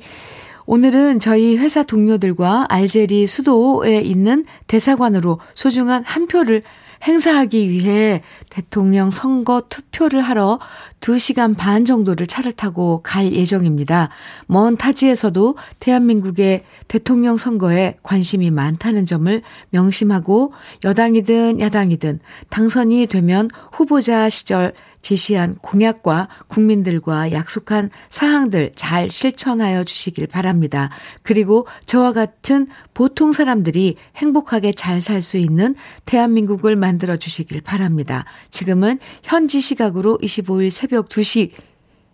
오늘은 0.67 1.19
저희 1.19 1.57
회사 1.57 1.81
동료들과 1.81 2.67
알제리 2.69 3.25
수도에 3.25 4.01
있는 4.01 4.45
대사관으로 4.67 5.39
소중한 5.55 6.03
한 6.05 6.27
표를 6.27 6.61
행사하기 7.03 7.69
위해 7.69 8.21
대통령 8.49 9.11
선거 9.11 9.63
투표를 9.67 10.21
하러 10.21 10.59
2시간 11.01 11.57
반 11.57 11.83
정도를 11.85 12.27
차를 12.27 12.53
타고 12.53 13.01
갈 13.03 13.33
예정입니다. 13.33 14.09
먼 14.47 14.77
타지에서도 14.77 15.57
대한민국의 15.79 16.63
대통령 16.87 17.37
선거에 17.37 17.97
관심이 18.03 18.51
많다는 18.51 19.05
점을 19.05 19.41
명심하고 19.71 20.53
여당이든 20.85 21.59
야당이든 21.59 22.19
당선이 22.49 23.07
되면 23.07 23.49
후보자 23.71 24.29
시절 24.29 24.73
제시한 25.03 25.57
공약과 25.61 26.29
국민들과 26.47 27.31
약속한 27.31 27.91
사항들 28.09 28.71
잘 28.75 29.11
실천하여 29.11 29.83
주시길 29.83 30.25
바랍니다. 30.27 30.89
그리고 31.21 31.67
저와 31.85 32.13
같은 32.13 32.67
보통 32.95 33.31
사람들이 33.31 33.97
행복하게 34.15 34.71
잘 34.71 35.01
살 35.01 35.21
수 35.21 35.37
있는 35.37 35.75
대한민국을 36.05 36.75
만들어 36.77 37.17
주시길 37.17 37.61
바랍니다. 37.61 38.23
지금은 38.49 38.99
현지 39.21 39.59
시각으로 39.59 40.17
25일 40.23 40.69
새벽 40.69 41.09
2시 41.09 41.51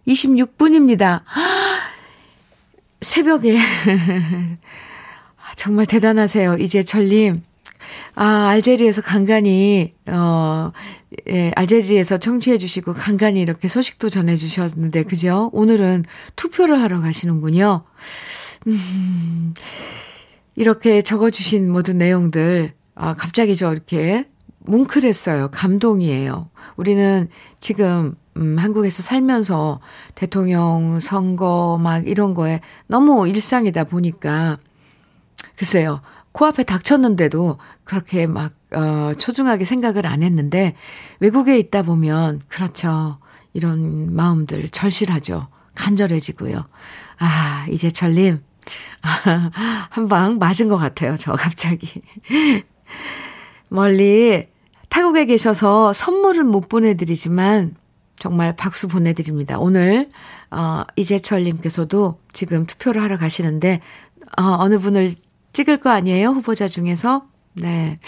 26분입니다. 0.08 1.22
새벽에 3.02 3.60
정말 5.56 5.86
대단하세요. 5.86 6.58
이제철님. 6.58 7.44
아, 8.16 8.48
알제리에서 8.50 9.02
간간히, 9.02 9.94
어, 10.08 10.72
예, 11.30 11.52
알제리에서 11.56 12.18
청취해 12.18 12.58
주시고 12.58 12.94
간간히 12.94 13.42
이렇게 13.42 13.68
소식도 13.68 14.10
전해 14.10 14.36
주셨는데, 14.36 15.04
그죠? 15.04 15.50
오늘은 15.54 16.06
투표를 16.36 16.82
하러 16.82 17.02
가시는군요. 17.02 17.84
음, 18.68 19.54
이렇게 20.56 21.02
적어 21.02 21.30
주신 21.30 21.72
모든 21.72 21.98
내용들, 21.98 22.74
아, 22.96 23.16
갑자기 23.16 23.56
저 23.56 23.72
이렇게 23.72 24.26
뭉클했어요. 24.60 25.50
감동이에요. 25.52 26.50
우리는 26.76 27.30
지금, 27.60 28.16
음, 28.38 28.58
한국에서 28.58 29.02
살면서 29.02 29.80
대통령 30.16 31.00
선거 31.00 31.80
막 31.82 32.08
이런 32.08 32.34
거에 32.34 32.60
너무 32.88 33.28
일상이다 33.28 33.86
보니까, 33.86 34.58
글쎄요. 35.56 36.02
코앞에 36.40 36.64
닥쳤는데도 36.64 37.58
그렇게 37.84 38.26
막, 38.26 38.54
어, 38.72 39.12
초중하게 39.18 39.66
생각을 39.66 40.08
안 40.08 40.24
했는데, 40.24 40.74
외국에 41.20 41.60
있다 41.60 41.84
보면, 41.84 42.44
그렇죠. 42.48 43.20
이런 43.52 44.16
마음들 44.16 44.70
절실하죠. 44.70 45.50
간절해지고요. 45.76 46.66
아, 47.18 47.68
이제 47.70 47.90
철님, 47.90 48.42
한방 49.92 50.38
맞은 50.38 50.70
것 50.70 50.78
같아요. 50.78 51.18
저 51.18 51.34
갑자기. 51.34 52.02
멀리 53.68 54.48
타국에 54.88 55.26
계셔서 55.26 55.92
선물을 55.92 56.46
못 56.46 56.70
보내드리지만, 56.70 57.76
정말 58.18 58.56
박수 58.56 58.88
보내드립니다. 58.88 59.60
오늘, 59.60 60.10
어, 60.52 60.84
이재철님께서도 60.96 62.22
지금 62.32 62.66
투표를 62.66 63.04
하러 63.04 63.18
가시는데, 63.18 63.82
어, 64.38 64.56
어느 64.60 64.80
분을 64.80 65.16
찍을 65.60 65.82
거 65.82 65.90
아니에요? 65.90 66.30
후보자 66.30 66.70
중에서. 66.70 67.28
네. 67.54 68.00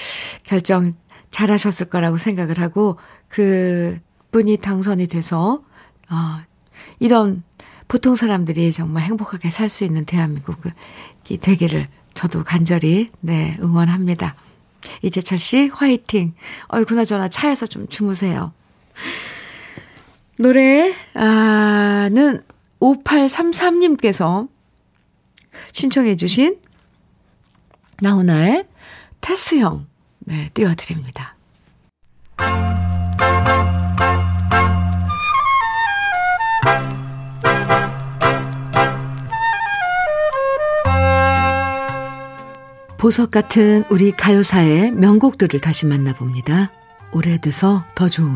결정 0.44 0.96
잘 1.32 1.52
하셨을 1.52 1.90
거라고 1.90 2.18
생각을 2.18 2.60
하고, 2.60 2.98
그 3.28 4.00
분이 4.32 4.58
당선이 4.58 5.08
돼서, 5.08 5.62
어, 6.10 6.40
이런 7.00 7.44
보통 7.90 8.16
사람들이 8.16 8.72
정말 8.72 9.04
행복하게 9.04 9.50
살 9.50 9.70
수 9.70 9.84
있는 9.84 10.06
대한민국이 10.06 11.38
되기를 11.42 11.90
저도 12.14 12.46
간절히, 12.46 13.10
네, 13.20 13.58
응원합니다. 13.62 14.36
이재철 15.02 15.38
씨, 15.38 15.70
화이팅. 15.74 16.34
어이, 16.70 16.86
그나저나 16.86 17.28
차에서 17.28 17.68
좀 17.68 17.86
주무세요. 17.90 18.54
노래, 20.40 20.94
아, 21.16 22.08
는 22.14 22.44
5833님께서 22.80 24.48
신청해 25.74 26.16
주신 26.16 26.58
나훈아의 28.02 28.66
테스형, 29.22 29.88
네, 30.20 30.50
띄워드립니다. 30.54 31.36
보석 42.98 43.32
같은 43.32 43.84
우리 43.90 44.12
가요사의 44.12 44.92
명곡들을 44.92 45.60
다시 45.60 45.88
만나봅니다. 45.88 46.72
오래돼서 47.12 47.84
더 47.96 48.10
좋은 48.10 48.36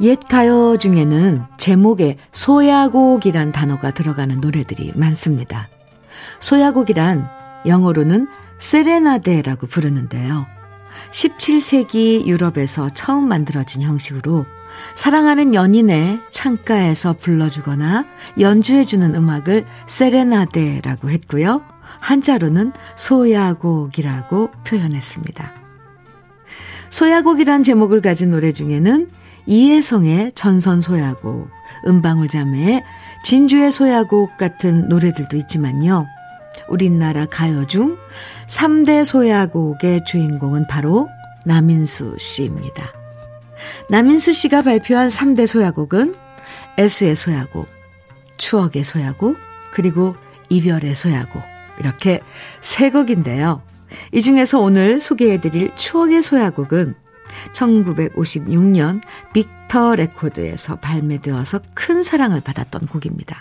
옛 0.00 0.18
가요 0.30 0.78
중에는 0.78 1.42
제목에 1.58 2.16
소야곡이란 2.32 3.52
단어가 3.52 3.90
들어가는 3.90 4.40
노래들이 4.40 4.92
많습니다. 4.94 5.68
소야곡이란 6.40 7.28
영어로는 7.66 8.26
세레나데라고 8.58 9.66
부르는데요. 9.66 10.46
17세기 11.12 12.26
유럽에서 12.26 12.88
처음 12.90 13.28
만들어진 13.28 13.82
형식으로 13.82 14.46
사랑하는 14.94 15.54
연인의 15.54 16.20
창가에서 16.30 17.14
불러주거나 17.14 18.06
연주해주는 18.38 19.14
음악을 19.14 19.66
세레나데라고 19.86 21.10
했고요. 21.10 21.62
한자로는 22.00 22.72
소야곡이라고 22.96 24.50
표현했습니다. 24.66 25.52
소야곡이란 26.88 27.62
제목을 27.62 28.00
가진 28.00 28.30
노래 28.30 28.52
중에는 28.52 29.19
이혜성의 29.50 30.30
전선 30.36 30.80
소야곡, 30.80 31.50
은방울 31.84 32.28
자매의 32.28 32.84
진주의 33.24 33.72
소야곡 33.72 34.36
같은 34.36 34.88
노래들도 34.88 35.36
있지만요. 35.36 36.06
우리나라 36.68 37.26
가요 37.26 37.66
중 37.66 37.98
3대 38.46 39.04
소야곡의 39.04 40.04
주인공은 40.06 40.68
바로 40.68 41.08
남인수 41.44 42.14
씨입니다. 42.20 42.92
남인수 43.88 44.32
씨가 44.32 44.62
발표한 44.62 45.08
3대 45.08 45.48
소야곡은 45.48 46.14
애수의 46.78 47.16
소야곡, 47.16 47.66
추억의 48.38 48.84
소야곡, 48.84 49.36
그리고 49.72 50.14
이별의 50.48 50.94
소야곡. 50.94 51.42
이렇게 51.80 52.20
세 52.60 52.90
곡인데요. 52.90 53.62
이 54.12 54.22
중에서 54.22 54.60
오늘 54.60 55.00
소개해드릴 55.00 55.72
추억의 55.74 56.22
소야곡은 56.22 56.94
1956년 57.52 59.00
빅터 59.32 59.96
레코드에서 59.96 60.76
발매되어서 60.76 61.60
큰 61.74 62.02
사랑을 62.02 62.40
받았던 62.40 62.86
곡입니다. 62.86 63.40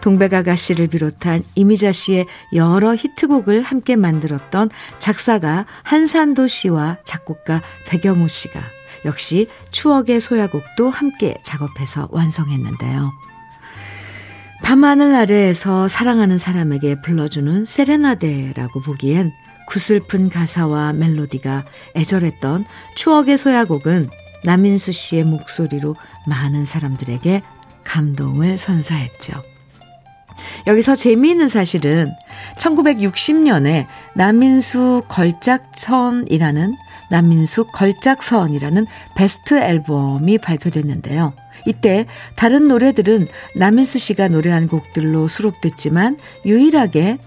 동백 0.00 0.56
아가씨를 0.56 0.86
비롯한 0.88 1.44
이미자 1.54 1.92
씨의 1.92 2.26
여러 2.54 2.94
히트곡을 2.94 3.62
함께 3.62 3.96
만들었던 3.96 4.70
작사가 4.98 5.66
한산도 5.82 6.46
씨와 6.46 6.98
작곡가 7.04 7.62
백영호 7.86 8.28
씨가 8.28 8.60
역시 9.04 9.48
추억의 9.70 10.20
소야곡도 10.20 10.90
함께 10.90 11.36
작업해서 11.42 12.08
완성했는데요. 12.10 13.12
밤하늘 14.62 15.14
아래에서 15.14 15.86
사랑하는 15.86 16.38
사람에게 16.38 17.00
불러주는 17.02 17.66
세레나데라고 17.66 18.80
보기엔 18.80 19.32
구슬픈 19.66 20.28
가사와 20.30 20.92
멜로디가 20.92 21.64
애절했던 21.96 22.64
추억의 22.94 23.36
소야곡은 23.36 24.08
남인수 24.44 24.92
씨의 24.92 25.24
목소리로 25.24 25.96
많은 26.26 26.64
사람들에게 26.64 27.42
감동을 27.84 28.58
선사했죠. 28.58 29.42
여기서 30.66 30.96
재미있는 30.96 31.48
사실은 31.48 32.12
1960년에 32.58 33.86
남인수 34.14 35.04
걸작선이라는 35.08 36.74
남인수 37.10 37.66
걸작선이라는 37.72 38.86
베스트 39.16 39.58
앨범이 39.58 40.38
발표됐는데요. 40.38 41.32
이때 41.66 42.06
다른 42.34 42.68
노래들은 42.68 43.28
남인수 43.56 43.98
씨가 43.98 44.28
노래한 44.28 44.68
곡들로 44.68 45.28
수록됐지만 45.28 46.18
유일하게 46.44 47.18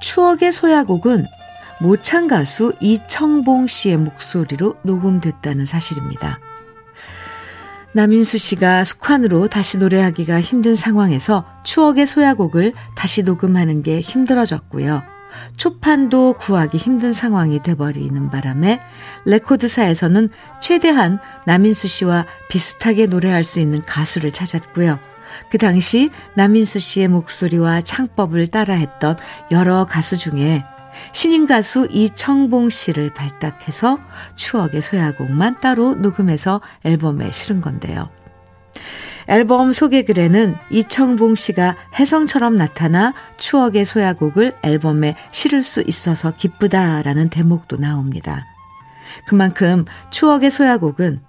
추억의 0.00 0.52
소야곡은 0.52 1.26
모창 1.82 2.28
가수 2.28 2.72
이청봉 2.78 3.66
씨의 3.66 3.96
목소리로 3.96 4.76
녹음됐다는 4.84 5.66
사실입니다. 5.66 6.38
남인수 7.92 8.38
씨가 8.38 8.84
숙환으로 8.84 9.48
다시 9.48 9.78
노래하기가 9.78 10.40
힘든 10.40 10.76
상황에서 10.76 11.44
추억의 11.64 12.06
소야곡을 12.06 12.72
다시 12.94 13.24
녹음하는 13.24 13.82
게 13.82 14.00
힘들어졌고요. 14.00 15.02
초판도 15.56 16.34
구하기 16.34 16.78
힘든 16.78 17.10
상황이 17.10 17.60
돼버리는 17.60 18.30
바람에 18.30 18.80
레코드사에서는 19.24 20.28
최대한 20.60 21.18
남인수 21.46 21.88
씨와 21.88 22.26
비슷하게 22.48 23.06
노래할 23.06 23.42
수 23.42 23.58
있는 23.58 23.84
가수를 23.84 24.30
찾았고요. 24.32 25.00
그 25.50 25.58
당시 25.58 26.10
남인수 26.34 26.78
씨의 26.78 27.08
목소리와 27.08 27.80
창법을 27.80 28.46
따라했던 28.48 29.16
여러 29.50 29.84
가수 29.84 30.16
중에 30.16 30.62
신인 31.12 31.46
가수 31.46 31.86
이청봉 31.90 32.70
씨를 32.70 33.12
발탁해서 33.14 33.98
추억의 34.36 34.82
소야곡만 34.82 35.60
따로 35.60 35.94
녹음해서 35.94 36.60
앨범에 36.84 37.30
실은 37.30 37.60
건데요. 37.60 38.10
앨범 39.28 39.72
소개글에는 39.72 40.56
이청봉 40.70 41.36
씨가 41.36 41.76
혜성처럼 41.98 42.56
나타나 42.56 43.14
추억의 43.36 43.84
소야곡을 43.84 44.56
앨범에 44.62 45.14
실을 45.30 45.62
수 45.62 45.82
있어서 45.86 46.32
기쁘다라는 46.32 47.30
대목도 47.30 47.76
나옵니다. 47.76 48.46
그만큼 49.26 49.84
추억의 50.10 50.50
소야곡은 50.50 51.20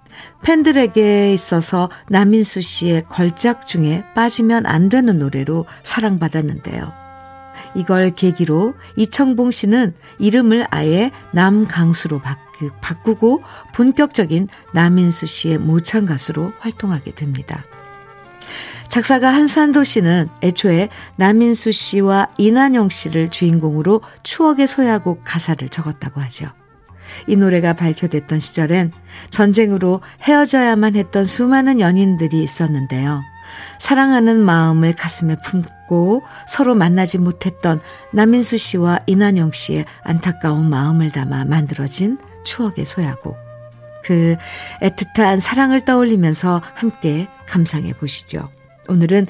팬들에게 0.42 1.32
있어서 1.32 1.90
남인수 2.08 2.60
씨의 2.60 3.04
걸작 3.08 3.66
중에 3.66 4.04
빠지면 4.14 4.66
안 4.66 4.88
되는 4.88 5.18
노래로 5.18 5.66
사랑받았는데요. 5.82 7.03
이걸 7.74 8.10
계기로 8.10 8.74
이청봉 8.96 9.50
씨는 9.50 9.94
이름을 10.18 10.66
아예 10.70 11.10
남강수로 11.32 12.20
바꾸, 12.20 13.14
고 13.16 13.42
본격적인 13.74 14.48
남인수 14.72 15.26
씨의 15.26 15.58
모창 15.58 16.04
가수로 16.04 16.52
활동하게 16.60 17.12
됩니다. 17.12 17.64
작사가 18.88 19.34
한산도 19.34 19.82
씨는 19.82 20.28
애초에 20.42 20.88
남인수 21.16 21.72
씨와 21.72 22.28
이난영 22.38 22.90
씨를 22.90 23.28
주인공으로 23.28 24.02
추억의 24.22 24.68
소야곡 24.68 25.22
가사를 25.24 25.68
적었다고 25.68 26.20
하죠. 26.20 26.46
이 27.26 27.36
노래가 27.36 27.72
발표됐던 27.72 28.38
시절엔 28.38 28.92
전쟁으로 29.30 30.00
헤어져야만 30.22 30.94
했던 30.94 31.24
수많은 31.24 31.80
연인들이 31.80 32.42
있었는데요. 32.42 33.22
사랑하는 33.84 34.40
마음을 34.40 34.96
가슴에 34.96 35.36
품고 35.44 36.22
서로 36.46 36.74
만나지 36.74 37.18
못했던 37.18 37.82
남인수 38.14 38.56
씨와 38.56 39.00
이난영 39.04 39.52
씨의 39.52 39.84
안타까운 40.02 40.70
마음을 40.70 41.10
담아 41.10 41.44
만들어진 41.44 42.16
추억의 42.44 42.86
소야곡. 42.86 43.36
그 44.02 44.36
애틋한 44.80 45.38
사랑을 45.38 45.82
떠올리면서 45.82 46.62
함께 46.72 47.28
감상해 47.46 47.92
보시죠. 47.92 48.48
오늘은 48.88 49.26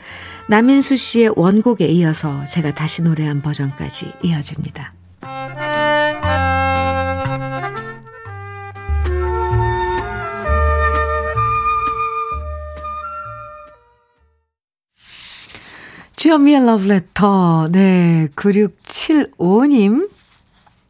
남인수 0.49 0.95
씨의 0.95 1.33
원곡에 1.35 1.87
이어서 1.87 2.45
제가 2.45 2.75
다시 2.75 3.03
노래한 3.03 3.43
버전까지 3.43 4.13
이어집니다. 4.23 4.95
주현미의 16.25 16.65
러브레터. 16.65 17.69
네, 17.71 18.29
9675님 18.35 20.09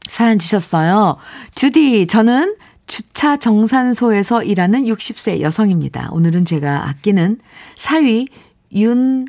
사연 0.09 0.39
주셨어요. 0.39 1.16
주디, 1.57 2.07
저는 2.07 2.55
주차 2.87 3.37
정산소에서 3.37 4.45
일하는 4.45 4.85
60세 4.85 5.41
여성입니다. 5.41 6.11
오늘은 6.12 6.45
제가 6.45 6.89
아끼는 6.89 7.41
사위 7.74 8.28
윤한울과 8.72 9.26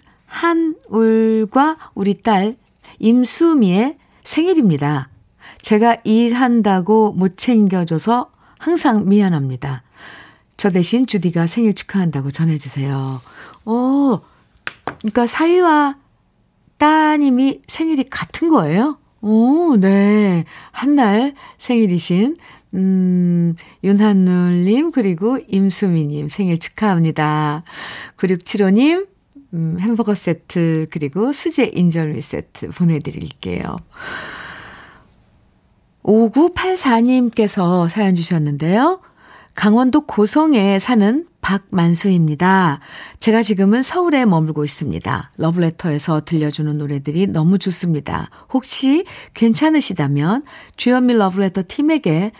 우리 1.95 2.21
딸 2.21 2.55
임수미의 2.99 3.97
생일입니다. 4.23 5.09
제가 5.63 5.97
일한다고 6.03 7.13
못 7.13 7.35
챙겨줘서 7.37 8.29
항상 8.59 9.09
미안합니다. 9.09 9.81
저 10.55 10.69
대신 10.69 11.07
주디가 11.07 11.47
생일 11.47 11.73
축하한다고 11.73 12.29
전해주세요. 12.29 13.21
오, 13.65 14.19
그러니까 15.05 15.27
사위와 15.27 15.97
따님이 16.79 17.61
생일이 17.67 18.03
같은 18.05 18.47
거예요? 18.49 18.97
오, 19.21 19.75
네. 19.77 20.45
한 20.71 20.95
날 20.95 21.33
생일이신, 21.59 22.37
음, 22.73 23.53
윤한울님, 23.83 24.91
그리고 24.91 25.37
임수미님 25.47 26.29
생일 26.29 26.57
축하합니다. 26.57 27.63
9675님, 28.17 29.07
음, 29.53 29.77
햄버거 29.79 30.15
세트, 30.15 30.87
그리고 30.89 31.31
수제 31.31 31.71
인절미 31.73 32.19
세트 32.19 32.71
보내드릴게요. 32.71 33.75
5984님께서 36.03 37.87
사연 37.89 38.15
주셨는데요. 38.15 39.01
강원도 39.55 40.01
고성에 40.01 40.79
사는 40.79 41.25
박만수입니다. 41.41 42.79
제가 43.19 43.41
지금은 43.41 43.83
서울에 43.83 44.25
머물고 44.25 44.65
있습니다. 44.65 45.31
러브레터에서 45.37 46.21
들려주는 46.25 46.77
노래들이 46.77 47.27
너무 47.27 47.57
좋습니다. 47.57 48.29
혹시 48.53 49.05
괜찮으시다면 49.33 50.43
주현미 50.75 51.15
러브레터 51.15 51.63
팀에게 51.67 52.31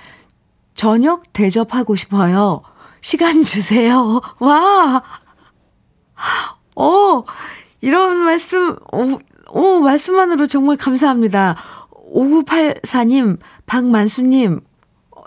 저녁 0.74 1.32
대접하고 1.32 1.96
싶어요. 1.96 2.62
시간 3.00 3.44
주세요. 3.44 4.22
와! 4.40 5.04
오, 6.76 7.24
이런 7.80 8.18
말씀, 8.18 8.76
오, 8.92 9.20
오, 9.50 9.80
말씀만으로 9.80 10.48
정말 10.48 10.76
감사합니다. 10.76 11.56
5984님, 12.14 13.38
박만수님, 13.66 14.62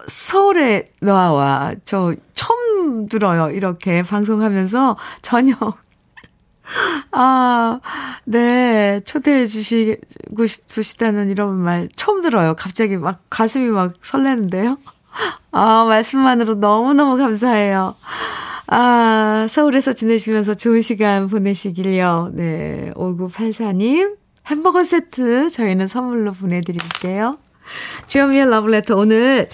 서울에 0.08 0.86
나와, 1.00 1.72
저 1.84 2.14
처음 2.34 3.08
들어요. 3.08 3.48
이렇게 3.48 4.02
방송하면서 4.02 4.96
전혀 5.22 5.54
아, 7.12 7.80
네. 8.24 9.00
초대해 9.04 9.46
주시고 9.46 10.46
싶으시다는 10.46 11.30
이런 11.30 11.56
말 11.56 11.88
처음 11.96 12.20
들어요. 12.20 12.54
갑자기 12.54 12.96
막 12.96 13.22
가슴이 13.30 13.68
막 13.68 13.94
설레는데요. 14.02 14.78
아, 15.52 15.84
말씀만으로 15.84 16.56
너무너무 16.56 17.16
감사해요. 17.16 17.94
아, 18.68 19.46
서울에서 19.48 19.94
지내시면서 19.94 20.54
좋은 20.54 20.82
시간 20.82 21.28
보내시길요. 21.28 22.32
네. 22.34 22.90
5984님, 22.94 24.16
햄버거 24.46 24.84
세트 24.84 25.50
저희는 25.50 25.88
선물로 25.88 26.32
보내드릴게요. 26.32 27.34
주현미의 28.06 28.50
러브레터 28.50 28.96
오늘 28.96 29.48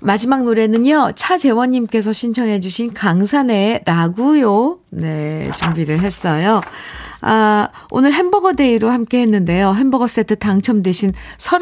마지막 0.00 0.44
노래는요. 0.44 1.12
차재원님께서 1.14 2.12
신청해 2.12 2.60
주신 2.60 2.92
강산에 2.92 3.82
라구요. 3.84 4.78
네, 4.90 5.50
준비를 5.54 6.00
했어요. 6.00 6.60
아, 7.22 7.68
오늘 7.90 8.12
햄버거 8.12 8.52
day로 8.52 8.90
함께 8.90 9.20
했는데요. 9.20 9.74
햄버거 9.74 10.06
세트 10.06 10.36
당첨되신 10.36 11.12
서, 11.36 11.58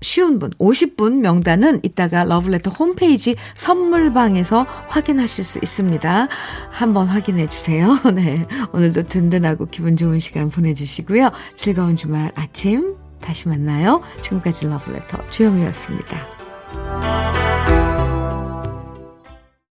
쉬운 0.00 0.38
분, 0.38 0.50
50분 0.50 1.20
명단은 1.20 1.80
이따가 1.82 2.24
러브레터 2.24 2.70
홈페이지 2.70 3.34
선물방에서 3.54 4.66
확인하실 4.88 5.44
수 5.44 5.58
있습니다. 5.58 6.28
한번 6.70 7.08
확인해 7.08 7.48
주세요. 7.48 7.98
네. 8.14 8.44
오늘도 8.72 9.02
든든하고 9.02 9.66
기분 9.66 9.96
좋은 9.96 10.18
시간 10.18 10.50
보내주시고요. 10.50 11.30
즐거운 11.56 11.96
주말 11.96 12.30
아침 12.34 12.94
다시 13.28 13.46
만나요. 13.46 14.00
지금까지 14.22 14.68
러브레터 14.68 15.26
주현미였습니다. 15.28 16.16